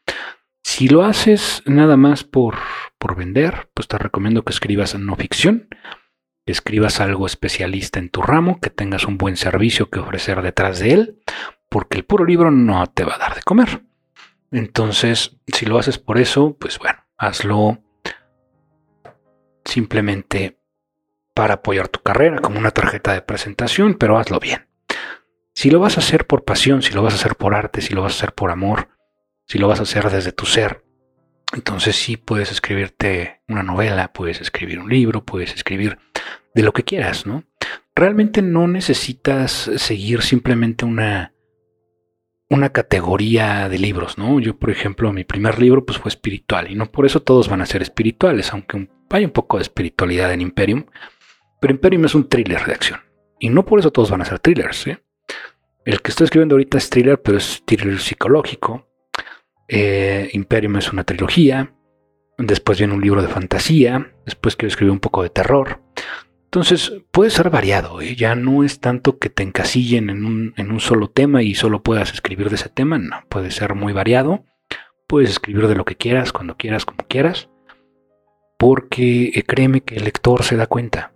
Si 0.63 0.87
lo 0.87 1.03
haces 1.03 1.61
nada 1.67 1.97
más 1.97 2.23
por, 2.23 2.57
por 2.97 3.15
vender, 3.15 3.69
pues 3.75 3.87
te 3.87 3.99
recomiendo 3.99 4.43
que 4.43 4.53
escribas 4.53 4.97
no 4.97 5.15
ficción. 5.15 5.67
Escribas 6.45 6.99
algo 6.99 7.25
especialista 7.25 7.99
en 7.99 8.09
tu 8.09 8.21
ramo, 8.21 8.59
que 8.59 8.69
tengas 8.69 9.05
un 9.05 9.17
buen 9.17 9.37
servicio 9.37 9.89
que 9.89 9.99
ofrecer 9.99 10.41
detrás 10.41 10.79
de 10.79 10.93
él, 10.93 11.19
porque 11.69 11.97
el 11.97 12.05
puro 12.05 12.25
libro 12.25 12.51
no 12.51 12.85
te 12.87 13.03
va 13.03 13.15
a 13.15 13.19
dar 13.19 13.35
de 13.35 13.41
comer. 13.41 13.83
Entonces, 14.51 15.37
si 15.47 15.65
lo 15.65 15.77
haces 15.77 15.97
por 15.97 16.19
eso, 16.19 16.55
pues 16.59 16.77
bueno, 16.77 16.99
hazlo 17.17 17.79
simplemente 19.65 20.59
para 21.33 21.55
apoyar 21.55 21.87
tu 21.87 22.01
carrera, 22.01 22.39
como 22.39 22.59
una 22.59 22.71
tarjeta 22.71 23.13
de 23.13 23.21
presentación, 23.21 23.95
pero 23.95 24.17
hazlo 24.17 24.39
bien. 24.39 24.67
Si 25.55 25.71
lo 25.71 25.79
vas 25.79 25.97
a 25.97 26.01
hacer 26.01 26.27
por 26.27 26.43
pasión, 26.43 26.81
si 26.81 26.93
lo 26.93 27.01
vas 27.01 27.13
a 27.13 27.17
hacer 27.17 27.35
por 27.35 27.55
arte, 27.55 27.81
si 27.81 27.93
lo 27.93 28.01
vas 28.01 28.13
a 28.13 28.17
hacer 28.17 28.33
por 28.33 28.51
amor, 28.51 28.89
si 29.47 29.57
lo 29.57 29.67
vas 29.67 29.79
a 29.79 29.83
hacer 29.83 30.09
desde 30.09 30.31
tu 30.31 30.45
ser, 30.45 30.83
entonces 31.53 31.95
sí 31.95 32.17
puedes 32.17 32.51
escribirte 32.51 33.41
una 33.47 33.63
novela, 33.63 34.11
puedes 34.13 34.41
escribir 34.41 34.79
un 34.79 34.89
libro, 34.89 35.23
puedes 35.23 35.53
escribir 35.53 35.99
de 36.53 36.63
lo 36.63 36.73
que 36.73 36.83
quieras, 36.83 37.25
¿no? 37.25 37.43
Realmente 37.95 38.41
no 38.41 38.67
necesitas 38.67 39.71
seguir 39.77 40.21
simplemente 40.21 40.85
una, 40.85 41.33
una 42.49 42.69
categoría 42.69 43.69
de 43.69 43.77
libros, 43.77 44.17
¿no? 44.17 44.39
Yo, 44.39 44.57
por 44.57 44.71
ejemplo, 44.71 45.13
mi 45.13 45.23
primer 45.23 45.59
libro 45.59 45.85
pues 45.85 45.97
fue 45.97 46.09
espiritual 46.09 46.71
y 46.71 46.75
no 46.75 46.91
por 46.91 47.05
eso 47.05 47.21
todos 47.21 47.49
van 47.49 47.61
a 47.61 47.65
ser 47.65 47.81
espirituales, 47.81 48.51
aunque 48.51 48.89
hay 49.09 49.25
un 49.25 49.31
poco 49.31 49.57
de 49.57 49.63
espiritualidad 49.63 50.33
en 50.33 50.41
Imperium, 50.41 50.85
pero 51.61 51.73
Imperium 51.73 52.05
es 52.05 52.15
un 52.15 52.27
thriller 52.27 52.65
de 52.65 52.73
acción 52.73 52.99
y 53.39 53.49
no 53.49 53.65
por 53.65 53.79
eso 53.79 53.91
todos 53.91 54.09
van 54.09 54.21
a 54.21 54.25
ser 54.25 54.39
thrillers, 54.39 54.87
¿eh? 54.87 55.03
El 55.85 56.01
que 56.01 56.11
estoy 56.11 56.25
escribiendo 56.25 56.55
ahorita 56.55 56.77
es 56.77 56.89
thriller, 56.89 57.21
pero 57.21 57.37
es 57.37 57.61
thriller 57.65 57.99
psicológico. 57.99 58.87
Eh, 59.67 60.29
Imperium 60.33 60.77
es 60.77 60.93
una 60.93 61.03
trilogía. 61.03 61.73
Después 62.37 62.77
viene 62.77 62.93
un 62.93 63.01
libro 63.01 63.21
de 63.21 63.27
fantasía. 63.27 64.13
Después 64.25 64.55
quiero 64.55 64.69
escribir 64.69 64.91
un 64.91 65.01
poco 65.01 65.23
de 65.23 65.29
terror. 65.29 65.81
Entonces 66.53 66.93
puede 67.09 67.31
ser 67.31 67.49
variado. 67.49 67.99
¿eh? 67.99 68.15
Ya 68.15 68.35
no 68.35 68.63
es 68.63 68.79
tanto 68.79 69.17
que 69.17 69.29
te 69.29 69.41
encasillen 69.41 70.11
en 70.11 70.23
un, 70.23 70.53
en 70.55 70.71
un 70.71 70.79
solo 70.79 71.09
tema 71.09 71.41
y 71.41 71.55
solo 71.55 71.81
puedas 71.81 72.13
escribir 72.13 72.49
de 72.49 72.55
ese 72.55 72.69
tema. 72.69 72.99
No, 72.99 73.23
puede 73.27 73.49
ser 73.49 73.73
muy 73.73 73.91
variado. 73.91 74.45
Puedes 75.07 75.31
escribir 75.31 75.67
de 75.67 75.75
lo 75.75 75.83
que 75.83 75.95
quieras, 75.95 76.31
cuando 76.31 76.55
quieras, 76.55 76.85
como 76.85 77.07
quieras. 77.07 77.49
Porque 78.59 79.31
eh, 79.33 79.41
créeme 79.41 79.81
que 79.81 79.95
el 79.95 80.03
lector 80.03 80.43
se 80.43 80.55
da 80.55 80.67
cuenta. 80.67 81.13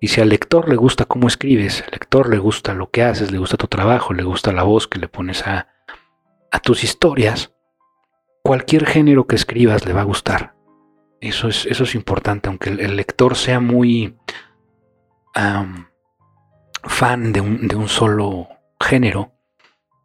Y 0.00 0.08
si 0.08 0.20
al 0.20 0.28
lector 0.28 0.68
le 0.68 0.76
gusta 0.76 1.04
cómo 1.04 1.28
escribes, 1.28 1.82
al 1.82 1.90
lector 1.92 2.28
le 2.28 2.38
gusta 2.38 2.74
lo 2.74 2.90
que 2.90 3.02
haces, 3.02 3.30
le 3.30 3.38
gusta 3.38 3.56
tu 3.56 3.66
trabajo, 3.66 4.14
le 4.14 4.22
gusta 4.22 4.52
la 4.52 4.62
voz 4.62 4.86
que 4.86 4.98
le 4.98 5.08
pones 5.08 5.46
a, 5.46 5.68
tus 6.62 6.84
historias, 6.84 7.52
cualquier 8.42 8.86
género 8.86 9.26
que 9.26 9.34
escribas 9.34 9.84
le 9.84 9.92
va 9.92 10.02
a 10.02 10.04
gustar. 10.04 10.54
Eso 11.20 11.48
es, 11.48 11.66
eso 11.66 11.84
es 11.84 11.94
importante, 11.94 12.48
aunque 12.48 12.70
el, 12.70 12.96
lector 12.96 13.34
sea 13.34 13.60
muy 13.60 14.14
fan 16.84 17.32
de 17.32 17.40
un, 17.40 17.66
de 17.66 17.76
un 17.76 17.88
solo 17.88 18.48
género, 18.80 19.32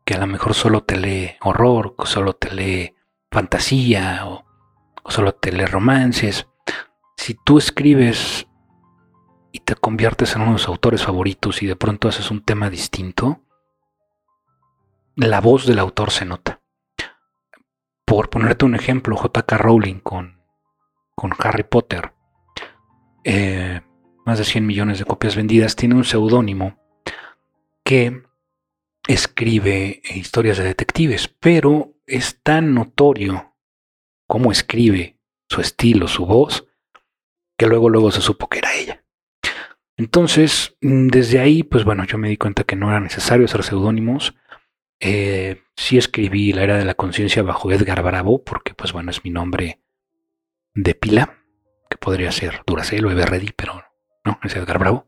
que 0.05 0.15
a 0.15 0.19
lo 0.19 0.27
mejor 0.27 0.53
solo 0.53 0.83
te 0.83 0.97
lee 0.97 1.31
horror, 1.41 1.95
solo 2.05 2.33
te 2.33 2.51
lee 2.51 2.95
fantasía, 3.31 4.25
o, 4.25 4.45
o 5.03 5.11
solo 5.11 5.33
te 5.33 5.51
lee 5.51 5.65
romances. 5.65 6.47
Si 7.17 7.35
tú 7.35 7.57
escribes 7.57 8.47
y 9.51 9.59
te 9.59 9.75
conviertes 9.75 10.35
en 10.35 10.41
uno 10.41 10.51
de 10.51 10.57
los 10.57 10.67
autores 10.67 11.03
favoritos 11.03 11.61
y 11.61 11.67
de 11.67 11.75
pronto 11.75 12.07
haces 12.07 12.31
un 12.31 12.43
tema 12.43 12.69
distinto, 12.69 13.41
la 15.15 15.41
voz 15.41 15.65
del 15.65 15.79
autor 15.79 16.11
se 16.11 16.25
nota. 16.25 16.61
Por 18.05 18.29
ponerte 18.29 18.65
un 18.65 18.73
ejemplo, 18.73 19.15
JK 19.15 19.51
Rowling 19.51 19.99
con, 19.99 20.41
con 21.13 21.33
Harry 21.37 21.63
Potter, 21.63 22.13
eh, 23.23 23.81
más 24.29 24.37
de 24.37 24.45
100 24.45 24.63
millones 24.63 24.99
de 24.99 25.05
copias 25.05 25.35
vendidas, 25.35 25.75
tiene 25.75 25.95
un 25.95 26.03
seudónimo 26.03 26.77
que 27.83 28.21
escribe 29.07 30.03
historias 30.13 30.59
de 30.59 30.65
detectives, 30.65 31.27
pero 31.27 31.95
es 32.05 32.43
tan 32.43 32.75
notorio 32.75 33.55
cómo 34.27 34.51
escribe 34.51 35.17
su 35.49 35.61
estilo, 35.61 36.07
su 36.07 36.27
voz, 36.27 36.67
que 37.57 37.65
luego 37.65 37.89
luego 37.89 38.11
se 38.11 38.21
supo 38.21 38.47
que 38.47 38.59
era 38.59 38.75
ella. 38.75 39.03
Entonces, 39.97 40.77
mm, 40.81 41.07
desde 41.07 41.39
ahí, 41.39 41.63
pues 41.63 41.83
bueno, 41.83 42.05
yo 42.05 42.19
me 42.19 42.29
di 42.29 42.37
cuenta 42.37 42.65
que 42.65 42.75
no 42.75 42.91
era 42.91 42.99
necesario 42.99 43.45
hacer 43.45 43.63
seudónimos. 43.63 44.35
Eh, 44.99 45.63
sí 45.75 45.97
escribí 45.97 46.53
La 46.53 46.61
Era 46.61 46.77
de 46.77 46.85
la 46.85 46.93
Conciencia 46.93 47.41
bajo 47.41 47.71
Edgar 47.71 48.03
Bravo, 48.03 48.43
porque 48.43 48.75
pues 48.75 48.93
bueno, 48.93 49.09
es 49.09 49.23
mi 49.23 49.31
nombre 49.31 49.81
de 50.75 50.93
pila, 50.93 51.39
que 51.89 51.97
podría 51.97 52.31
ser 52.31 52.61
Duracell 52.67 53.07
o 53.07 53.11
Everready, 53.11 53.53
pero 53.55 53.88
no, 54.29 54.39
es 54.43 54.55
Edgar 54.55 54.77
Bravo. 54.77 55.07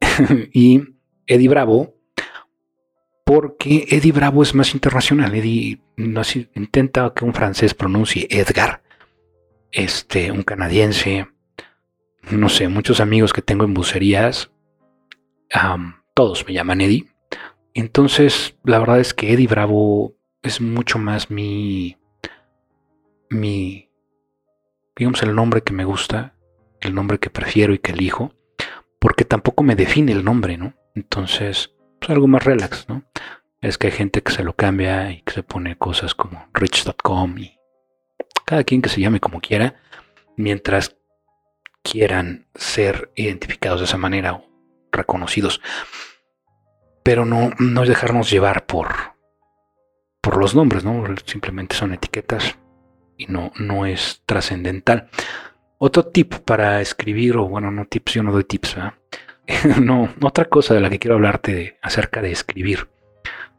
y 0.52 0.82
Eddie 1.26 1.48
Bravo, 1.48 1.94
porque 3.24 3.86
Eddie 3.88 4.12
Bravo 4.12 4.42
es 4.42 4.54
más 4.54 4.74
internacional. 4.74 5.34
Eddie 5.34 5.80
intenta 6.54 7.12
que 7.14 7.24
un 7.24 7.32
francés 7.32 7.72
pronuncie 7.72 8.26
Edgar, 8.30 8.82
este, 9.72 10.30
un 10.30 10.42
canadiense, 10.42 11.28
no 12.30 12.48
sé, 12.48 12.68
muchos 12.68 13.00
amigos 13.00 13.32
que 13.32 13.42
tengo 13.42 13.64
en 13.64 13.72
bucerías, 13.72 14.50
todos 16.14 16.46
me 16.46 16.52
llaman 16.52 16.80
Eddie. 16.80 17.06
Entonces, 17.72 18.56
la 18.64 18.78
verdad 18.78 19.00
es 19.00 19.14
que 19.14 19.32
Eddie 19.32 19.46
Bravo 19.46 20.16
es 20.42 20.60
mucho 20.60 20.98
más 20.98 21.30
mi, 21.30 21.96
mi, 23.30 23.90
digamos, 24.96 25.22
el 25.22 25.34
nombre 25.34 25.62
que 25.62 25.72
me 25.72 25.84
gusta, 25.84 26.34
el 26.80 26.94
nombre 26.94 27.18
que 27.18 27.30
prefiero 27.30 27.72
y 27.72 27.78
que 27.78 27.92
elijo, 27.92 28.34
porque 29.00 29.24
tampoco 29.24 29.64
me 29.64 29.74
define 29.74 30.12
el 30.12 30.24
nombre, 30.24 30.56
¿no? 30.56 30.74
Entonces, 30.94 31.72
pues 31.98 32.10
algo 32.10 32.28
más 32.28 32.44
relax, 32.44 32.88
¿no? 32.88 33.02
Es 33.60 33.76
que 33.76 33.88
hay 33.88 33.92
gente 33.92 34.22
que 34.22 34.32
se 34.32 34.44
lo 34.44 34.54
cambia 34.54 35.10
y 35.10 35.22
que 35.22 35.32
se 35.32 35.42
pone 35.42 35.76
cosas 35.76 36.14
como 36.14 36.46
rich.com 36.54 37.38
y 37.38 37.58
cada 38.46 38.64
quien 38.64 38.82
que 38.82 38.88
se 38.88 39.00
llame 39.00 39.20
como 39.20 39.40
quiera, 39.40 39.76
mientras 40.36 40.96
quieran 41.82 42.46
ser 42.54 43.10
identificados 43.14 43.80
de 43.80 43.86
esa 43.86 43.96
manera 43.96 44.34
o 44.34 44.46
reconocidos. 44.92 45.60
Pero 47.02 47.24
no, 47.24 47.50
no 47.58 47.82
es 47.82 47.88
dejarnos 47.88 48.30
llevar 48.30 48.66
por, 48.66 48.88
por 50.20 50.36
los 50.36 50.54
nombres, 50.54 50.84
¿no? 50.84 51.04
Simplemente 51.24 51.76
son 51.76 51.94
etiquetas 51.94 52.58
y 53.16 53.26
no, 53.26 53.52
no 53.56 53.86
es 53.86 54.22
trascendental. 54.26 55.08
Otro 55.82 56.04
tip 56.04 56.34
para 56.34 56.82
escribir, 56.82 57.38
o 57.38 57.48
bueno, 57.48 57.70
no 57.70 57.86
tips, 57.86 58.12
yo 58.12 58.22
no 58.22 58.32
doy 58.32 58.44
tips, 58.44 58.76
no, 59.80 60.10
otra 60.20 60.44
cosa 60.44 60.74
de 60.74 60.80
la 60.80 60.90
que 60.90 60.98
quiero 60.98 61.14
hablarte 61.14 61.78
acerca 61.80 62.20
de 62.20 62.30
escribir 62.30 62.90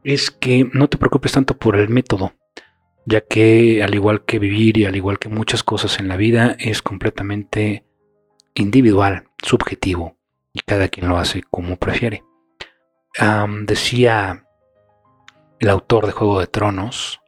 es 0.04 0.30
que 0.30 0.70
no 0.72 0.88
te 0.88 1.00
preocupes 1.00 1.32
tanto 1.32 1.58
por 1.58 1.76
el 1.76 1.90
método, 1.90 2.34
ya 3.08 3.22
que 3.22 3.82
al 3.82 3.96
igual 3.96 4.24
que 4.24 4.38
vivir 4.38 4.78
y 4.78 4.86
al 4.86 4.96
igual 4.96 5.18
que 5.18 5.30
muchas 5.30 5.64
cosas 5.64 6.00
en 6.00 6.08
la 6.08 6.16
vida, 6.16 6.56
es 6.60 6.84
completamente 6.84 7.86
individual, 8.54 9.28
subjetivo, 9.42 10.16
y 10.54 10.60
cada 10.60 10.90
quien 10.90 11.10
lo 11.10 11.18
hace 11.18 11.42
como 11.50 11.78
prefiere. 11.78 12.24
decía 13.64 14.46
el 15.60 15.70
autor 15.70 16.06
de 16.06 16.12
Juego 16.12 16.40
de 16.40 16.46
Tronos 16.46 17.20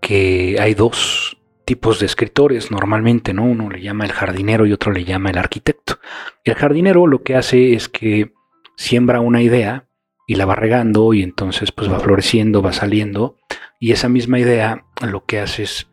que 0.00 0.56
hay 0.58 0.72
dos 0.72 1.37
tipos 1.68 2.00
de 2.00 2.06
escritores 2.06 2.70
normalmente, 2.70 3.34
¿no? 3.34 3.44
Uno 3.44 3.68
le 3.68 3.82
llama 3.82 4.06
el 4.06 4.12
jardinero 4.12 4.64
y 4.64 4.72
otro 4.72 4.90
le 4.90 5.04
llama 5.04 5.28
el 5.28 5.36
arquitecto. 5.36 5.98
El 6.42 6.54
jardinero 6.54 7.06
lo 7.06 7.22
que 7.22 7.36
hace 7.36 7.74
es 7.74 7.90
que 7.90 8.32
siembra 8.74 9.20
una 9.20 9.42
idea 9.42 9.86
y 10.26 10.36
la 10.36 10.46
va 10.46 10.54
regando 10.54 11.12
y 11.12 11.22
entonces 11.22 11.70
pues 11.70 11.92
va 11.92 12.00
floreciendo, 12.00 12.62
va 12.62 12.72
saliendo 12.72 13.36
y 13.78 13.92
esa 13.92 14.08
misma 14.08 14.38
idea 14.38 14.86
lo 15.02 15.26
que 15.26 15.40
hace 15.40 15.64
es 15.64 15.88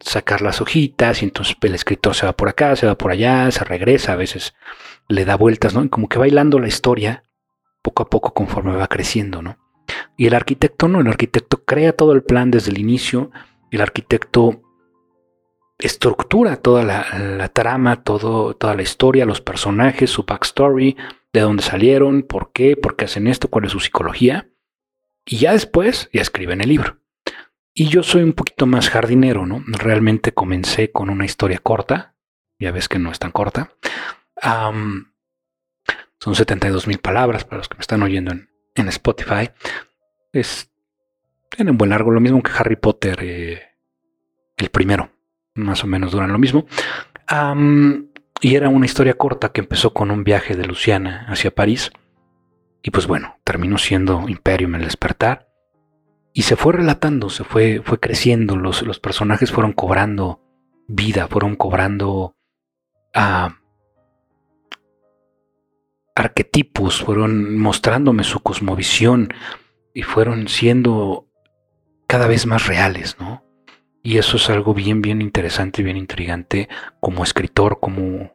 sacar 0.00 0.42
las 0.42 0.60
hojitas 0.60 1.22
y 1.22 1.26
entonces 1.26 1.56
el 1.60 1.76
escritor 1.76 2.16
se 2.16 2.26
va 2.26 2.32
por 2.32 2.48
acá, 2.48 2.74
se 2.74 2.88
va 2.88 2.98
por 2.98 3.12
allá, 3.12 3.52
se 3.52 3.62
regresa, 3.62 4.14
a 4.14 4.16
veces 4.16 4.54
le 5.06 5.24
da 5.24 5.36
vueltas, 5.36 5.74
¿no? 5.74 5.84
Y 5.84 5.90
como 5.90 6.08
que 6.08 6.18
bailando 6.18 6.58
la 6.58 6.66
historia 6.66 7.22
poco 7.82 8.02
a 8.02 8.10
poco 8.10 8.34
conforme 8.34 8.74
va 8.74 8.88
creciendo, 8.88 9.42
¿no? 9.42 9.58
Y 10.16 10.26
el 10.26 10.34
arquitecto 10.34 10.88
no, 10.88 11.00
el 11.00 11.06
arquitecto 11.06 11.62
crea 11.64 11.92
todo 11.92 12.14
el 12.14 12.24
plan 12.24 12.50
desde 12.50 12.72
el 12.72 12.78
inicio, 12.78 13.30
el 13.70 13.80
arquitecto 13.80 14.62
estructura 15.80 16.56
toda 16.56 16.84
la, 16.84 17.48
trama, 17.48 18.02
todo, 18.02 18.54
toda 18.54 18.74
la 18.74 18.82
historia, 18.82 19.24
los 19.24 19.40
personajes, 19.40 20.10
su 20.10 20.24
backstory, 20.24 20.96
de 21.32 21.40
dónde 21.40 21.62
salieron, 21.62 22.22
por 22.22 22.52
qué, 22.52 22.76
por 22.76 22.96
qué 22.96 23.06
hacen 23.06 23.26
esto, 23.26 23.48
cuál 23.48 23.64
es 23.64 23.72
su 23.72 23.80
psicología, 23.80 24.48
y 25.24 25.38
ya 25.38 25.52
después 25.52 26.08
ya 26.12 26.22
escriben 26.22 26.60
el 26.60 26.68
libro. 26.68 26.98
Y 27.72 27.88
yo 27.88 28.02
soy 28.02 28.22
un 28.22 28.32
poquito 28.32 28.66
más 28.66 28.90
jardinero, 28.90 29.46
¿no? 29.46 29.62
Realmente 29.66 30.32
comencé 30.32 30.90
con 30.90 31.08
una 31.08 31.24
historia 31.24 31.58
corta, 31.58 32.14
ya 32.58 32.72
ves 32.72 32.88
que 32.88 32.98
no 32.98 33.10
es 33.10 33.18
tan 33.18 33.30
corta. 33.30 33.72
son 34.42 36.34
72 36.34 36.86
mil 36.86 36.98
palabras 36.98 37.44
para 37.44 37.58
los 37.58 37.68
que 37.68 37.76
me 37.76 37.82
están 37.82 38.02
oyendo 38.02 38.32
en, 38.32 38.48
Spotify. 38.88 39.50
Es, 40.32 40.70
tiene 41.50 41.70
un 41.70 41.78
buen 41.78 41.90
largo, 41.90 42.10
lo 42.10 42.20
mismo 42.20 42.42
que 42.42 42.50
Harry 42.56 42.76
Potter, 42.76 43.18
eh, 43.22 43.62
el 44.56 44.70
primero, 44.70 45.10
más 45.60 45.84
o 45.84 45.86
menos 45.86 46.12
duran 46.12 46.32
lo 46.32 46.38
mismo. 46.38 46.66
Y 48.40 48.54
era 48.54 48.68
una 48.68 48.86
historia 48.86 49.14
corta 49.14 49.52
que 49.52 49.60
empezó 49.60 49.92
con 49.92 50.10
un 50.10 50.24
viaje 50.24 50.56
de 50.56 50.64
Luciana 50.64 51.26
hacia 51.28 51.54
París. 51.54 51.92
Y 52.82 52.90
pues 52.90 53.06
bueno, 53.06 53.36
terminó 53.44 53.76
siendo 53.78 54.28
Imperium 54.28 54.74
el 54.76 54.84
despertar. 54.84 55.48
Y 56.32 56.42
se 56.42 56.56
fue 56.56 56.74
relatando, 56.74 57.28
se 57.28 57.44
fue, 57.44 57.82
fue 57.84 57.98
creciendo, 57.98 58.56
los, 58.56 58.82
los 58.82 59.00
personajes 59.00 59.50
fueron 59.50 59.72
cobrando 59.72 60.40
vida, 60.86 61.26
fueron 61.28 61.56
cobrando 61.56 62.36
ah, 63.14 63.56
arquetipos, 66.14 67.02
fueron 67.02 67.58
mostrándome 67.58 68.24
su 68.24 68.40
cosmovisión 68.40 69.34
y 69.92 70.02
fueron 70.02 70.48
siendo 70.48 71.26
cada 72.06 72.26
vez 72.26 72.46
más 72.46 72.66
reales, 72.66 73.16
¿no? 73.20 73.44
Y 74.02 74.18
eso 74.18 74.36
es 74.36 74.48
algo 74.48 74.72
bien, 74.72 75.02
bien 75.02 75.20
interesante 75.20 75.82
y 75.82 75.84
bien 75.84 75.96
intrigante 75.96 76.68
como 77.00 77.22
escritor, 77.22 77.80
como, 77.80 78.34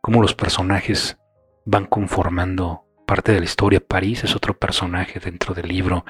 como 0.00 0.22
los 0.22 0.34
personajes 0.34 1.18
van 1.64 1.86
conformando 1.86 2.84
parte 3.06 3.32
de 3.32 3.40
la 3.40 3.44
historia. 3.44 3.80
París 3.80 4.22
es 4.22 4.36
otro 4.36 4.56
personaje 4.56 5.18
dentro 5.18 5.54
del 5.54 5.68
libro. 5.68 6.04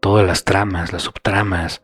todas 0.00 0.26
las 0.26 0.44
tramas, 0.44 0.92
las 0.92 1.02
subtramas, 1.02 1.82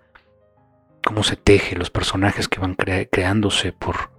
cómo 1.04 1.22
se 1.22 1.36
teje, 1.36 1.76
los 1.76 1.90
personajes 1.90 2.48
que 2.48 2.60
van 2.60 2.74
creándose 2.74 3.72
por, 3.72 4.10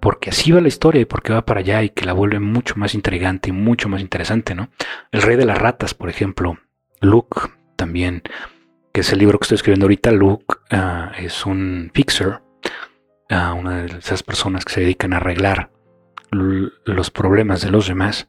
porque 0.00 0.30
así 0.30 0.52
va 0.52 0.60
la 0.60 0.68
historia 0.68 1.02
y 1.02 1.04
porque 1.04 1.32
va 1.32 1.44
para 1.44 1.60
allá 1.60 1.82
y 1.82 1.90
que 1.90 2.06
la 2.06 2.12
vuelve 2.12 2.38
mucho 2.38 2.76
más 2.76 2.94
intrigante 2.94 3.50
y 3.50 3.52
mucho 3.52 3.88
más 3.88 4.00
interesante, 4.00 4.54
¿no? 4.54 4.70
El 5.10 5.22
rey 5.22 5.36
de 5.36 5.44
las 5.44 5.58
ratas, 5.58 5.94
por 5.94 6.08
ejemplo, 6.08 6.58
Luke 7.00 7.40
también 7.76 8.22
que 8.98 9.02
es 9.02 9.12
el 9.12 9.20
libro 9.20 9.38
que 9.38 9.44
estoy 9.44 9.54
escribiendo 9.54 9.84
ahorita, 9.84 10.10
Luke 10.10 10.56
ah, 10.72 11.12
es 11.16 11.46
un 11.46 11.88
fixer, 11.94 12.40
uh, 13.30 13.54
una 13.56 13.82
de 13.82 13.96
esas 13.96 14.24
personas 14.24 14.64
que 14.64 14.72
se 14.72 14.80
dedican 14.80 15.12
a 15.12 15.18
arreglar 15.18 15.70
los 16.32 17.12
problemas 17.12 17.62
de 17.62 17.70
los 17.70 17.86
demás, 17.86 18.28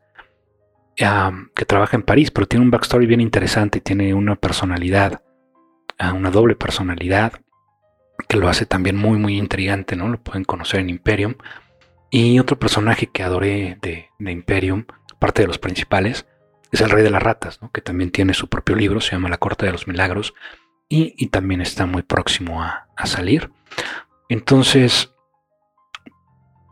ah, 1.01 1.31
que 1.55 1.65
trabaja 1.65 1.97
en 1.97 2.03
París, 2.03 2.29
pero 2.29 2.47
tiene 2.47 2.65
un 2.65 2.69
backstory 2.69 3.07
bien 3.07 3.19
interesante, 3.19 3.81
tiene 3.81 4.13
una 4.13 4.35
personalidad, 4.35 5.23
una 6.13 6.29
doble 6.29 6.53
personalidad, 6.53 7.33
que 8.27 8.37
lo 8.37 8.47
hace 8.47 8.67
también 8.67 8.95
muy, 8.95 9.17
muy 9.17 9.39
intrigante, 9.39 9.95
¿no? 9.95 10.07
Lo 10.07 10.21
pueden 10.21 10.43
conocer 10.43 10.81
en 10.81 10.91
Imperium. 10.91 11.33
Y 12.11 12.37
otro 12.37 12.59
personaje 12.59 13.07
que 13.07 13.23
adoré 13.23 13.79
de 13.81 14.09
Imperium, 14.19 14.85
parte 15.17 15.41
de 15.41 15.47
los 15.47 15.57
principales, 15.57 16.27
es 16.71 16.81
el 16.81 16.89
rey 16.89 17.03
de 17.03 17.09
las 17.09 17.23
ratas, 17.23 17.59
que 17.73 17.81
también 17.81 18.11
tiene 18.11 18.33
su 18.33 18.47
propio 18.47 18.75
libro, 18.75 19.01
se 19.01 19.11
llama 19.11 19.29
La 19.29 19.37
Corte 19.37 19.65
de 19.65 19.71
los 19.71 19.87
Milagros, 19.87 20.33
y, 20.89 21.27
también 21.27 21.61
está 21.61 21.85
muy 21.85 22.01
próximo 22.01 22.63
a, 22.63 22.87
salir. 23.05 23.51
Entonces, 24.27 25.13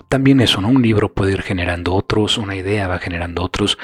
también 0.09 0.41
eso, 0.41 0.59
¿no? 0.59 0.69
Un 0.69 0.81
libro 0.81 1.13
puede 1.13 1.33
ir 1.33 1.41
generando 1.41 1.93
otros, 1.93 2.38
una 2.38 2.55
idea 2.55 2.88
va 2.88 3.00
generando 3.00 3.43
otros. 3.43 3.77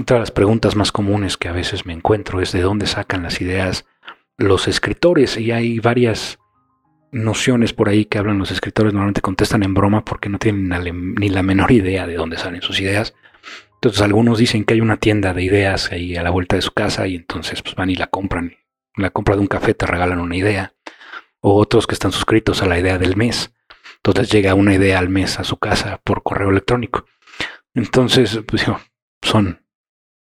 Otra 0.00 0.16
de 0.16 0.20
las 0.20 0.30
preguntas 0.30 0.76
más 0.76 0.92
comunes 0.92 1.36
que 1.36 1.48
a 1.48 1.52
veces 1.52 1.86
me 1.86 1.92
encuentro 1.92 2.40
es 2.40 2.52
de 2.52 2.60
dónde 2.60 2.86
sacan 2.86 3.22
las 3.22 3.40
ideas 3.40 3.86
los 4.40 4.68
escritores, 4.68 5.36
y 5.36 5.52
hay 5.52 5.78
varias 5.80 6.38
nociones 7.12 7.72
por 7.72 7.88
ahí 7.88 8.06
que 8.06 8.18
hablan 8.18 8.38
los 8.38 8.50
escritores, 8.50 8.92
normalmente 8.92 9.20
contestan 9.20 9.62
en 9.62 9.74
broma 9.74 10.04
porque 10.04 10.28
no 10.28 10.38
tienen 10.38 10.70
ni 11.16 11.28
la 11.28 11.42
menor 11.42 11.70
idea 11.72 12.06
de 12.06 12.14
dónde 12.14 12.38
salen 12.38 12.62
sus 12.62 12.80
ideas. 12.80 13.14
Entonces 13.74 14.02
algunos 14.02 14.38
dicen 14.38 14.64
que 14.64 14.74
hay 14.74 14.80
una 14.80 14.96
tienda 14.96 15.34
de 15.34 15.42
ideas 15.42 15.92
ahí 15.92 16.16
a 16.16 16.22
la 16.22 16.30
vuelta 16.30 16.56
de 16.56 16.62
su 16.62 16.72
casa 16.72 17.06
y 17.06 17.16
entonces 17.16 17.62
pues 17.62 17.74
van 17.74 17.90
y 17.90 17.96
la 17.96 18.06
compran. 18.06 18.54
La 18.96 19.10
compra 19.10 19.34
de 19.34 19.40
un 19.40 19.46
café 19.46 19.74
te 19.74 19.86
regalan 19.86 20.20
una 20.20 20.36
idea. 20.36 20.74
O 21.40 21.54
otros 21.54 21.86
que 21.86 21.94
están 21.94 22.12
suscritos 22.12 22.62
a 22.62 22.66
la 22.66 22.78
idea 22.78 22.98
del 22.98 23.16
mes. 23.16 23.52
Entonces 23.96 24.30
llega 24.30 24.54
una 24.54 24.74
idea 24.74 24.98
al 24.98 25.08
mes 25.08 25.38
a 25.38 25.44
su 25.44 25.58
casa 25.58 26.00
por 26.02 26.22
correo 26.22 26.50
electrónico. 26.50 27.06
Entonces, 27.74 28.40
pues 28.46 28.64
son 29.22 29.64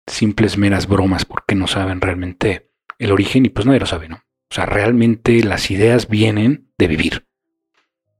simples 0.06 0.58
meras 0.58 0.86
bromas 0.86 1.24
porque 1.24 1.54
no 1.54 1.66
saben 1.66 2.00
realmente 2.00 2.70
el 2.98 3.12
origen 3.12 3.46
y 3.46 3.50
pues 3.50 3.66
nadie 3.66 3.80
lo 3.80 3.86
sabe, 3.86 4.08
¿no? 4.08 4.16
O 4.50 4.54
sea, 4.54 4.66
realmente 4.66 5.42
las 5.44 5.70
ideas 5.70 6.08
vienen 6.08 6.72
de 6.78 6.88
vivir. 6.88 7.26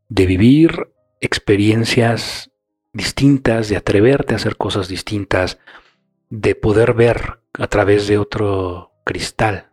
De 0.09 0.27
vivir 0.27 0.93
experiencias 1.21 2.51
distintas, 2.93 3.69
de 3.69 3.77
atreverte 3.77 4.35
a 4.35 4.37
hacer 4.37 4.57
cosas 4.57 4.89
distintas, 4.89 5.59
de 6.31 6.55
poder 6.55 6.95
ver 6.95 7.41
a 7.55 7.67
través 7.67 8.07
de 8.07 8.19
otro 8.19 8.93
cristal 9.05 9.68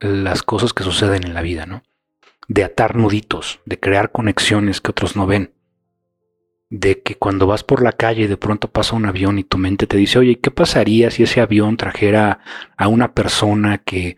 las 0.00 0.42
cosas 0.42 0.72
que 0.72 0.84
suceden 0.84 1.24
en 1.24 1.34
la 1.34 1.42
vida, 1.42 1.66
¿no? 1.66 1.82
De 2.48 2.64
atar 2.64 2.96
nuditos, 2.96 3.60
de 3.64 3.78
crear 3.78 4.10
conexiones 4.10 4.80
que 4.80 4.90
otros 4.90 5.16
no 5.16 5.26
ven. 5.26 5.52
De 6.70 7.02
que 7.02 7.16
cuando 7.16 7.46
vas 7.46 7.64
por 7.64 7.82
la 7.82 7.92
calle 7.92 8.24
y 8.24 8.26
de 8.26 8.36
pronto 8.36 8.70
pasa 8.70 8.96
un 8.96 9.06
avión 9.06 9.38
y 9.38 9.44
tu 9.44 9.58
mente 9.58 9.86
te 9.86 9.96
dice, 9.96 10.18
oye, 10.18 10.38
¿qué 10.38 10.50
pasaría 10.50 11.10
si 11.10 11.22
ese 11.22 11.40
avión 11.40 11.76
trajera 11.76 12.40
a 12.76 12.88
una 12.88 13.14
persona 13.14 13.78
que 13.78 14.16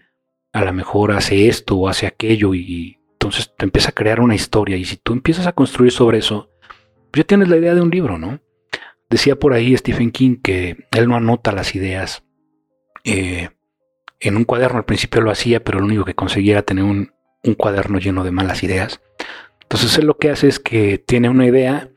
a 0.52 0.64
lo 0.64 0.72
mejor 0.72 1.12
hace 1.12 1.48
esto 1.48 1.76
o 1.76 1.88
hace 1.88 2.06
aquello? 2.06 2.54
Y 2.54 2.98
entonces 3.12 3.54
te 3.56 3.64
empieza 3.64 3.90
a 3.90 3.94
crear 3.94 4.20
una 4.20 4.34
historia. 4.34 4.76
Y 4.76 4.84
si 4.84 4.96
tú 4.96 5.12
empiezas 5.12 5.46
a 5.46 5.52
construir 5.52 5.92
sobre 5.92 6.18
eso, 6.18 6.50
ya 7.14 7.24
tienes 7.24 7.48
la 7.48 7.56
idea 7.56 7.74
de 7.74 7.80
un 7.80 7.90
libro, 7.90 8.18
¿no? 8.18 8.40
Decía 9.08 9.36
por 9.36 9.52
ahí 9.52 9.76
Stephen 9.76 10.12
King 10.12 10.36
que 10.42 10.86
él 10.92 11.08
no 11.08 11.16
anota 11.16 11.52
las 11.52 11.74
ideas. 11.74 12.22
Eh, 13.04 13.50
en 14.20 14.36
un 14.36 14.44
cuaderno 14.44 14.78
al 14.78 14.84
principio 14.84 15.22
lo 15.22 15.30
hacía, 15.30 15.64
pero 15.64 15.80
lo 15.80 15.86
único 15.86 16.04
que 16.04 16.14
conseguía 16.14 16.52
era 16.52 16.62
tener 16.62 16.84
un, 16.84 17.12
cuaderno 17.56 17.98
lleno 17.98 18.22
de 18.22 18.30
malas 18.30 18.62
ideas. 18.62 19.00
Entonces 19.62 19.96
él 19.98 20.06
lo 20.06 20.18
que 20.18 20.30
hace 20.30 20.46
es 20.46 20.60
que 20.60 20.98
tiene 20.98 21.30
una 21.30 21.46
idea, 21.46 21.88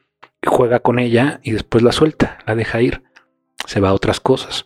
juega 0.45 0.79
con 0.79 0.99
ella 0.99 1.41
y 1.43 1.51
después 1.51 1.83
la 1.83 1.91
suelta, 1.91 2.39
la 2.47 2.55
deja 2.55 2.81
ir, 2.81 3.03
se 3.65 3.81
va 3.81 3.89
a 3.89 3.93
otras 3.93 4.19
cosas. 4.19 4.63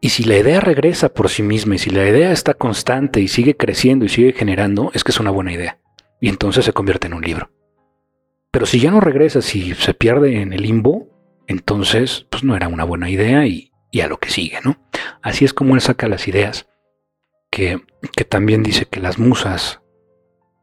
Y 0.00 0.10
si 0.10 0.24
la 0.24 0.38
idea 0.38 0.60
regresa 0.60 1.10
por 1.10 1.28
sí 1.28 1.42
misma 1.42 1.74
y 1.74 1.78
si 1.78 1.90
la 1.90 2.08
idea 2.08 2.32
está 2.32 2.54
constante 2.54 3.20
y 3.20 3.28
sigue 3.28 3.56
creciendo 3.56 4.04
y 4.04 4.08
sigue 4.08 4.32
generando, 4.32 4.90
es 4.94 5.04
que 5.04 5.10
es 5.10 5.20
una 5.20 5.30
buena 5.30 5.52
idea. 5.52 5.78
Y 6.20 6.28
entonces 6.28 6.64
se 6.64 6.72
convierte 6.72 7.08
en 7.08 7.14
un 7.14 7.22
libro. 7.22 7.50
Pero 8.50 8.66
si 8.66 8.80
ya 8.80 8.90
no 8.90 9.00
regresa, 9.00 9.42
si 9.42 9.74
se 9.74 9.94
pierde 9.94 10.40
en 10.40 10.52
el 10.52 10.62
limbo, 10.62 11.08
entonces 11.46 12.26
pues 12.30 12.44
no 12.44 12.56
era 12.56 12.68
una 12.68 12.84
buena 12.84 13.10
idea 13.10 13.46
y, 13.46 13.69
a 13.98 14.06
lo 14.06 14.18
que 14.18 14.30
sigue, 14.30 14.60
¿no? 14.64 14.76
Así 15.22 15.44
es 15.44 15.52
como 15.52 15.74
él 15.74 15.80
saca 15.80 16.06
las 16.06 16.28
ideas, 16.28 16.68
que, 17.50 17.84
también 18.28 18.62
dice 18.62 18.86
que 18.86 19.00
las 19.00 19.18
musas, 19.18 19.80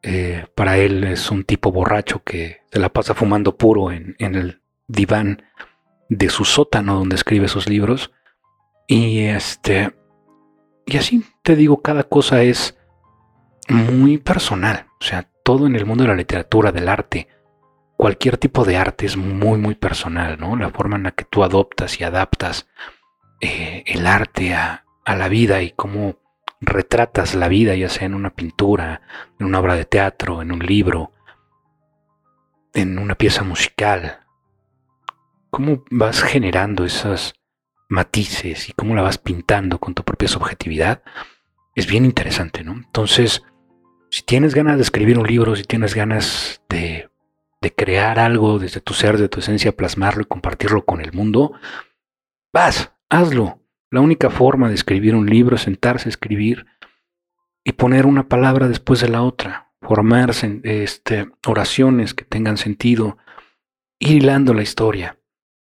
eh, 0.03 0.45
para 0.55 0.77
él 0.77 1.03
es 1.03 1.29
un 1.31 1.43
tipo 1.43 1.71
borracho 1.71 2.23
que 2.23 2.61
se 2.71 2.79
la 2.79 2.89
pasa 2.89 3.13
fumando 3.13 3.57
puro 3.57 3.91
en, 3.91 4.15
en 4.19 4.35
el 4.35 4.61
diván 4.87 5.43
de 6.07 6.29
su 6.29 6.45
sótano 6.45 6.95
donde 6.95 7.17
escribe 7.17 7.49
sus 7.49 7.67
libros. 7.67 8.11
Y 8.87 9.25
este, 9.25 9.93
y 10.85 10.95
así 10.95 11.25
te 11.43 11.57
digo, 11.57 11.81
cada 11.81 12.03
cosa 12.03 12.41
es 12.43 12.77
muy 13.67 14.17
personal, 14.17 14.87
o 15.01 15.03
sea, 15.03 15.29
todo 15.43 15.67
en 15.67 15.75
el 15.75 15.85
mundo 15.85 16.03
de 16.03 16.09
la 16.09 16.15
literatura, 16.15 16.71
del 16.71 16.87
arte, 16.87 17.27
cualquier 17.97 18.37
tipo 18.37 18.63
de 18.63 18.77
arte 18.77 19.05
es 19.05 19.17
muy, 19.17 19.57
muy 19.57 19.75
personal, 19.75 20.37
¿no? 20.39 20.55
La 20.55 20.69
forma 20.69 20.95
en 20.95 21.03
la 21.03 21.11
que 21.11 21.25
tú 21.25 21.43
adoptas 21.43 21.99
y 21.99 22.05
adaptas 22.05 22.67
eh, 23.41 23.83
el 23.85 24.07
arte 24.07 24.53
a, 24.53 24.83
la 25.05 25.29
vida 25.29 25.61
y 25.61 25.71
cómo 25.71 26.17
retratas 26.59 27.33
la 27.33 27.47
vida, 27.47 27.75
ya 27.75 27.87
sea 27.87 28.07
en 28.07 28.13
una 28.13 28.31
pintura, 28.31 29.01
en 29.39 29.45
una 29.45 29.59
obra 29.59 29.75
de 29.75 29.85
teatro, 29.85 30.41
en 30.41 30.51
un 30.51 30.59
libro, 30.59 31.13
en 32.73 32.99
una 32.99 33.15
pieza 33.15 33.43
musical. 33.43 34.19
Cómo 35.49 35.85
vas 35.91 36.23
generando 36.23 36.83
esos 36.83 37.35
matices 37.87 38.67
y 38.67 38.73
cómo 38.73 38.95
la 38.95 39.01
vas 39.01 39.17
pintando 39.17 39.79
con 39.79 39.93
tu 39.93 40.03
propia 40.03 40.27
subjetividad, 40.27 41.03
es 41.73 41.87
bien 41.87 42.03
interesante, 42.03 42.65
¿no? 42.65 42.73
Entonces, 42.73 43.43
si 44.09 44.23
tienes 44.23 44.53
ganas 44.53 44.75
de 44.75 44.83
escribir 44.83 45.17
un 45.17 45.27
libro, 45.27 45.55
si 45.55 45.63
tienes 45.63 45.95
ganas 45.95 46.61
de 46.67 47.09
de 47.61 47.73
crear 47.73 48.19
algo 48.19 48.59
desde 48.59 48.81
tu 48.81 48.93
ser, 48.93 49.17
de 49.17 49.29
tu 49.29 49.39
esencia, 49.39 49.75
plasmarlo 49.75 50.21
y 50.21 50.25
compartirlo 50.25 50.85
con 50.85 51.01
el 51.01 51.13
mundo, 51.13 51.53
vas, 52.53 52.91
hazlo. 53.09 53.59
La 53.89 54.01
única 54.01 54.29
forma 54.29 54.67
de 54.67 54.75
escribir 54.75 55.15
un 55.15 55.27
libro 55.27 55.55
es 55.55 55.61
sentarse 55.61 56.09
a 56.09 56.11
escribir 56.11 56.65
y 57.63 57.73
poner 57.73 58.05
una 58.05 58.27
palabra 58.27 58.67
después 58.67 58.99
de 58.99 59.09
la 59.09 59.21
otra, 59.21 59.71
formarse 59.81 60.59
este, 60.63 61.29
oraciones 61.45 62.13
que 62.13 62.25
tengan 62.25 62.57
sentido, 62.57 63.17
ir 63.99 64.23
hilando 64.23 64.53
la 64.53 64.61
historia. 64.61 65.17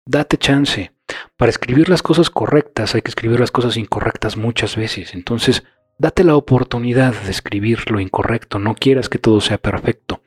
Date 0.06 0.38
chance. 0.38 0.92
Para 1.36 1.50
escribir 1.50 1.88
las 1.88 2.02
cosas 2.02 2.30
correctas 2.30 2.94
hay 2.94 3.02
que 3.02 3.10
escribir 3.10 3.40
las 3.40 3.50
cosas 3.50 3.76
incorrectas 3.76 4.36
muchas 4.36 4.76
veces. 4.76 5.14
Entonces, 5.14 5.64
date 5.98 6.24
la 6.24 6.36
oportunidad 6.36 7.14
de 7.22 7.30
escribir 7.30 7.90
lo 7.90 8.00
incorrecto. 8.00 8.58
No 8.58 8.74
quieras 8.74 9.08
que 9.08 9.18
todo 9.18 9.40
sea 9.40 9.58
perfecto. 9.58 10.22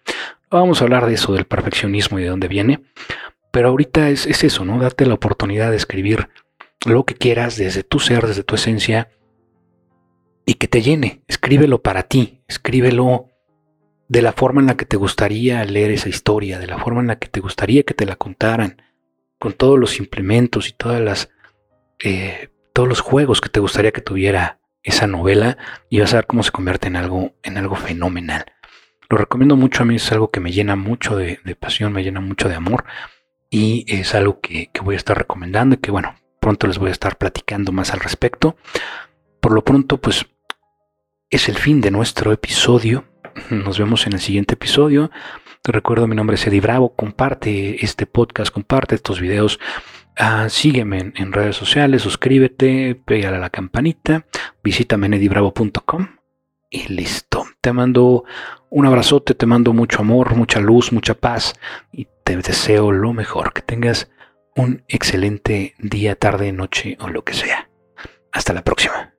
Vamos 0.49 0.81
a 0.81 0.85
hablar 0.85 1.05
de 1.05 1.13
eso, 1.13 1.33
del 1.33 1.45
perfeccionismo 1.45 2.19
y 2.19 2.23
de 2.23 2.29
dónde 2.29 2.47
viene. 2.47 2.83
Pero 3.51 3.69
ahorita 3.69 4.09
es, 4.09 4.25
eso, 4.25 4.65
¿no? 4.65 4.79
Date 4.79 5.05
la 5.05 5.15
oportunidad 5.15 5.71
de 5.71 5.77
escribir 5.77 6.29
lo 6.89 7.05
que 7.05 7.15
quieras 7.15 7.57
desde 7.57 7.83
tu 7.83 7.99
ser, 7.99 8.27
desde 8.27 8.43
tu 8.43 8.55
esencia, 8.55 9.09
y 10.45 10.55
que 10.55 10.67
te 10.67 10.81
llene. 10.81 11.21
Escríbelo 11.27 11.81
para 11.81 12.03
ti, 12.03 12.41
escríbelo 12.47 13.27
de 14.07 14.21
la 14.21 14.31
forma 14.31 14.61
en 14.61 14.67
la 14.67 14.77
que 14.77 14.85
te 14.85 14.97
gustaría 14.97 15.63
leer 15.65 15.91
esa 15.91 16.09
historia, 16.09 16.59
de 16.59 16.67
la 16.67 16.77
forma 16.77 17.01
en 17.01 17.07
la 17.07 17.19
que 17.19 17.27
te 17.27 17.41
gustaría 17.41 17.83
que 17.83 17.93
te 17.93 18.05
la 18.05 18.15
contaran, 18.15 18.81
con 19.39 19.53
todos 19.53 19.77
los 19.77 19.99
implementos 19.99 20.69
y 20.69 20.73
todas 20.73 21.01
las 21.01 21.29
eh, 22.03 22.49
todos 22.73 22.87
los 22.87 23.01
juegos 23.01 23.41
que 23.41 23.49
te 23.49 23.59
gustaría 23.59 23.91
que 23.91 24.01
tuviera 24.01 24.59
esa 24.83 25.07
novela 25.07 25.57
y 25.89 25.99
vas 25.99 26.13
a 26.13 26.17
ver 26.17 26.27
cómo 26.27 26.43
se 26.43 26.51
convierte 26.51 26.87
en 26.87 26.95
algo, 26.95 27.33
en 27.43 27.57
algo 27.57 27.75
fenomenal. 27.75 28.45
Lo 29.09 29.17
recomiendo 29.17 29.55
mucho, 29.55 29.83
a 29.83 29.85
mí 29.85 29.95
es 29.95 30.11
algo 30.11 30.29
que 30.31 30.39
me 30.39 30.51
llena 30.51 30.75
mucho 30.75 31.15
de, 31.15 31.39
pasión, 31.59 31.91
me 31.91 32.03
llena 32.03 32.19
mucho 32.19 32.49
de 32.49 32.55
amor 32.55 32.85
y 33.49 33.85
es 33.87 34.13
algo 34.15 34.39
que, 34.41 34.69
que 34.71 34.81
voy 34.81 34.93
a 34.93 34.97
estar 34.97 35.17
recomendando 35.17 35.75
y 35.75 35.79
que 35.79 35.91
bueno, 35.91 36.15
pronto 36.47 36.67
les 36.67 36.77
voy 36.77 36.87
a 36.87 36.93
estar 36.93 37.17
platicando 37.17 37.73
más 37.73 37.91
al 37.91 37.99
respecto. 37.99 38.55
Por 39.41 39.51
lo 39.51 39.65
pronto, 39.65 39.97
pues 39.97 40.27
es 41.29 41.49
el 41.49 41.57
fin 41.57 41.81
de 41.81 41.91
nuestro 41.91 42.31
episodio. 42.31 43.03
Nos 43.49 43.77
vemos 43.77 44.07
en 44.07 44.13
el 44.13 44.21
siguiente 44.21 44.53
episodio. 44.53 45.11
Te 45.61 45.73
recuerdo, 45.73 46.07
mi 46.07 46.15
nombre 46.15 46.35
es 46.35 46.47
Eddie 46.47 46.61
Bravo. 46.61 46.95
Comparte 46.95 47.83
este 47.83 48.05
podcast, 48.05 48.49
comparte 48.53 48.95
estos 48.95 49.19
videos. 49.19 49.59
Ah, 50.15 50.47
sígueme 50.47 51.11
en, 51.15 51.33
redes 51.33 51.57
sociales, 51.57 52.01
suscríbete, 52.01 52.95
pégale 52.95 53.35
a 53.35 53.41
la 53.41 53.49
campanita, 53.49 54.25
visítame 54.63 55.07
en 55.07 55.15
edibravo.com 55.15 56.07
y 56.69 56.87
listo. 56.87 57.45
Te 57.59 57.73
mando 57.73 58.23
un 58.69 58.85
abrazote, 58.85 59.35
te 59.35 59.45
mando 59.45 59.73
mucho 59.73 59.99
amor, 59.99 60.33
mucha 60.37 60.61
luz, 60.61 60.93
mucha 60.93 61.13
paz 61.13 61.55
y 61.91 62.07
te 62.23 62.37
deseo 62.37 62.93
lo 62.93 63.11
mejor. 63.11 63.51
Que 63.51 63.61
tengas 63.61 64.09
un 64.57 64.83
excelente 64.87 65.75
día, 65.77 66.15
tarde, 66.15 66.51
noche 66.51 66.97
o 66.99 67.09
lo 67.09 67.23
que 67.23 67.33
sea. 67.33 67.69
Hasta 68.31 68.53
la 68.53 68.63
próxima. 68.63 69.16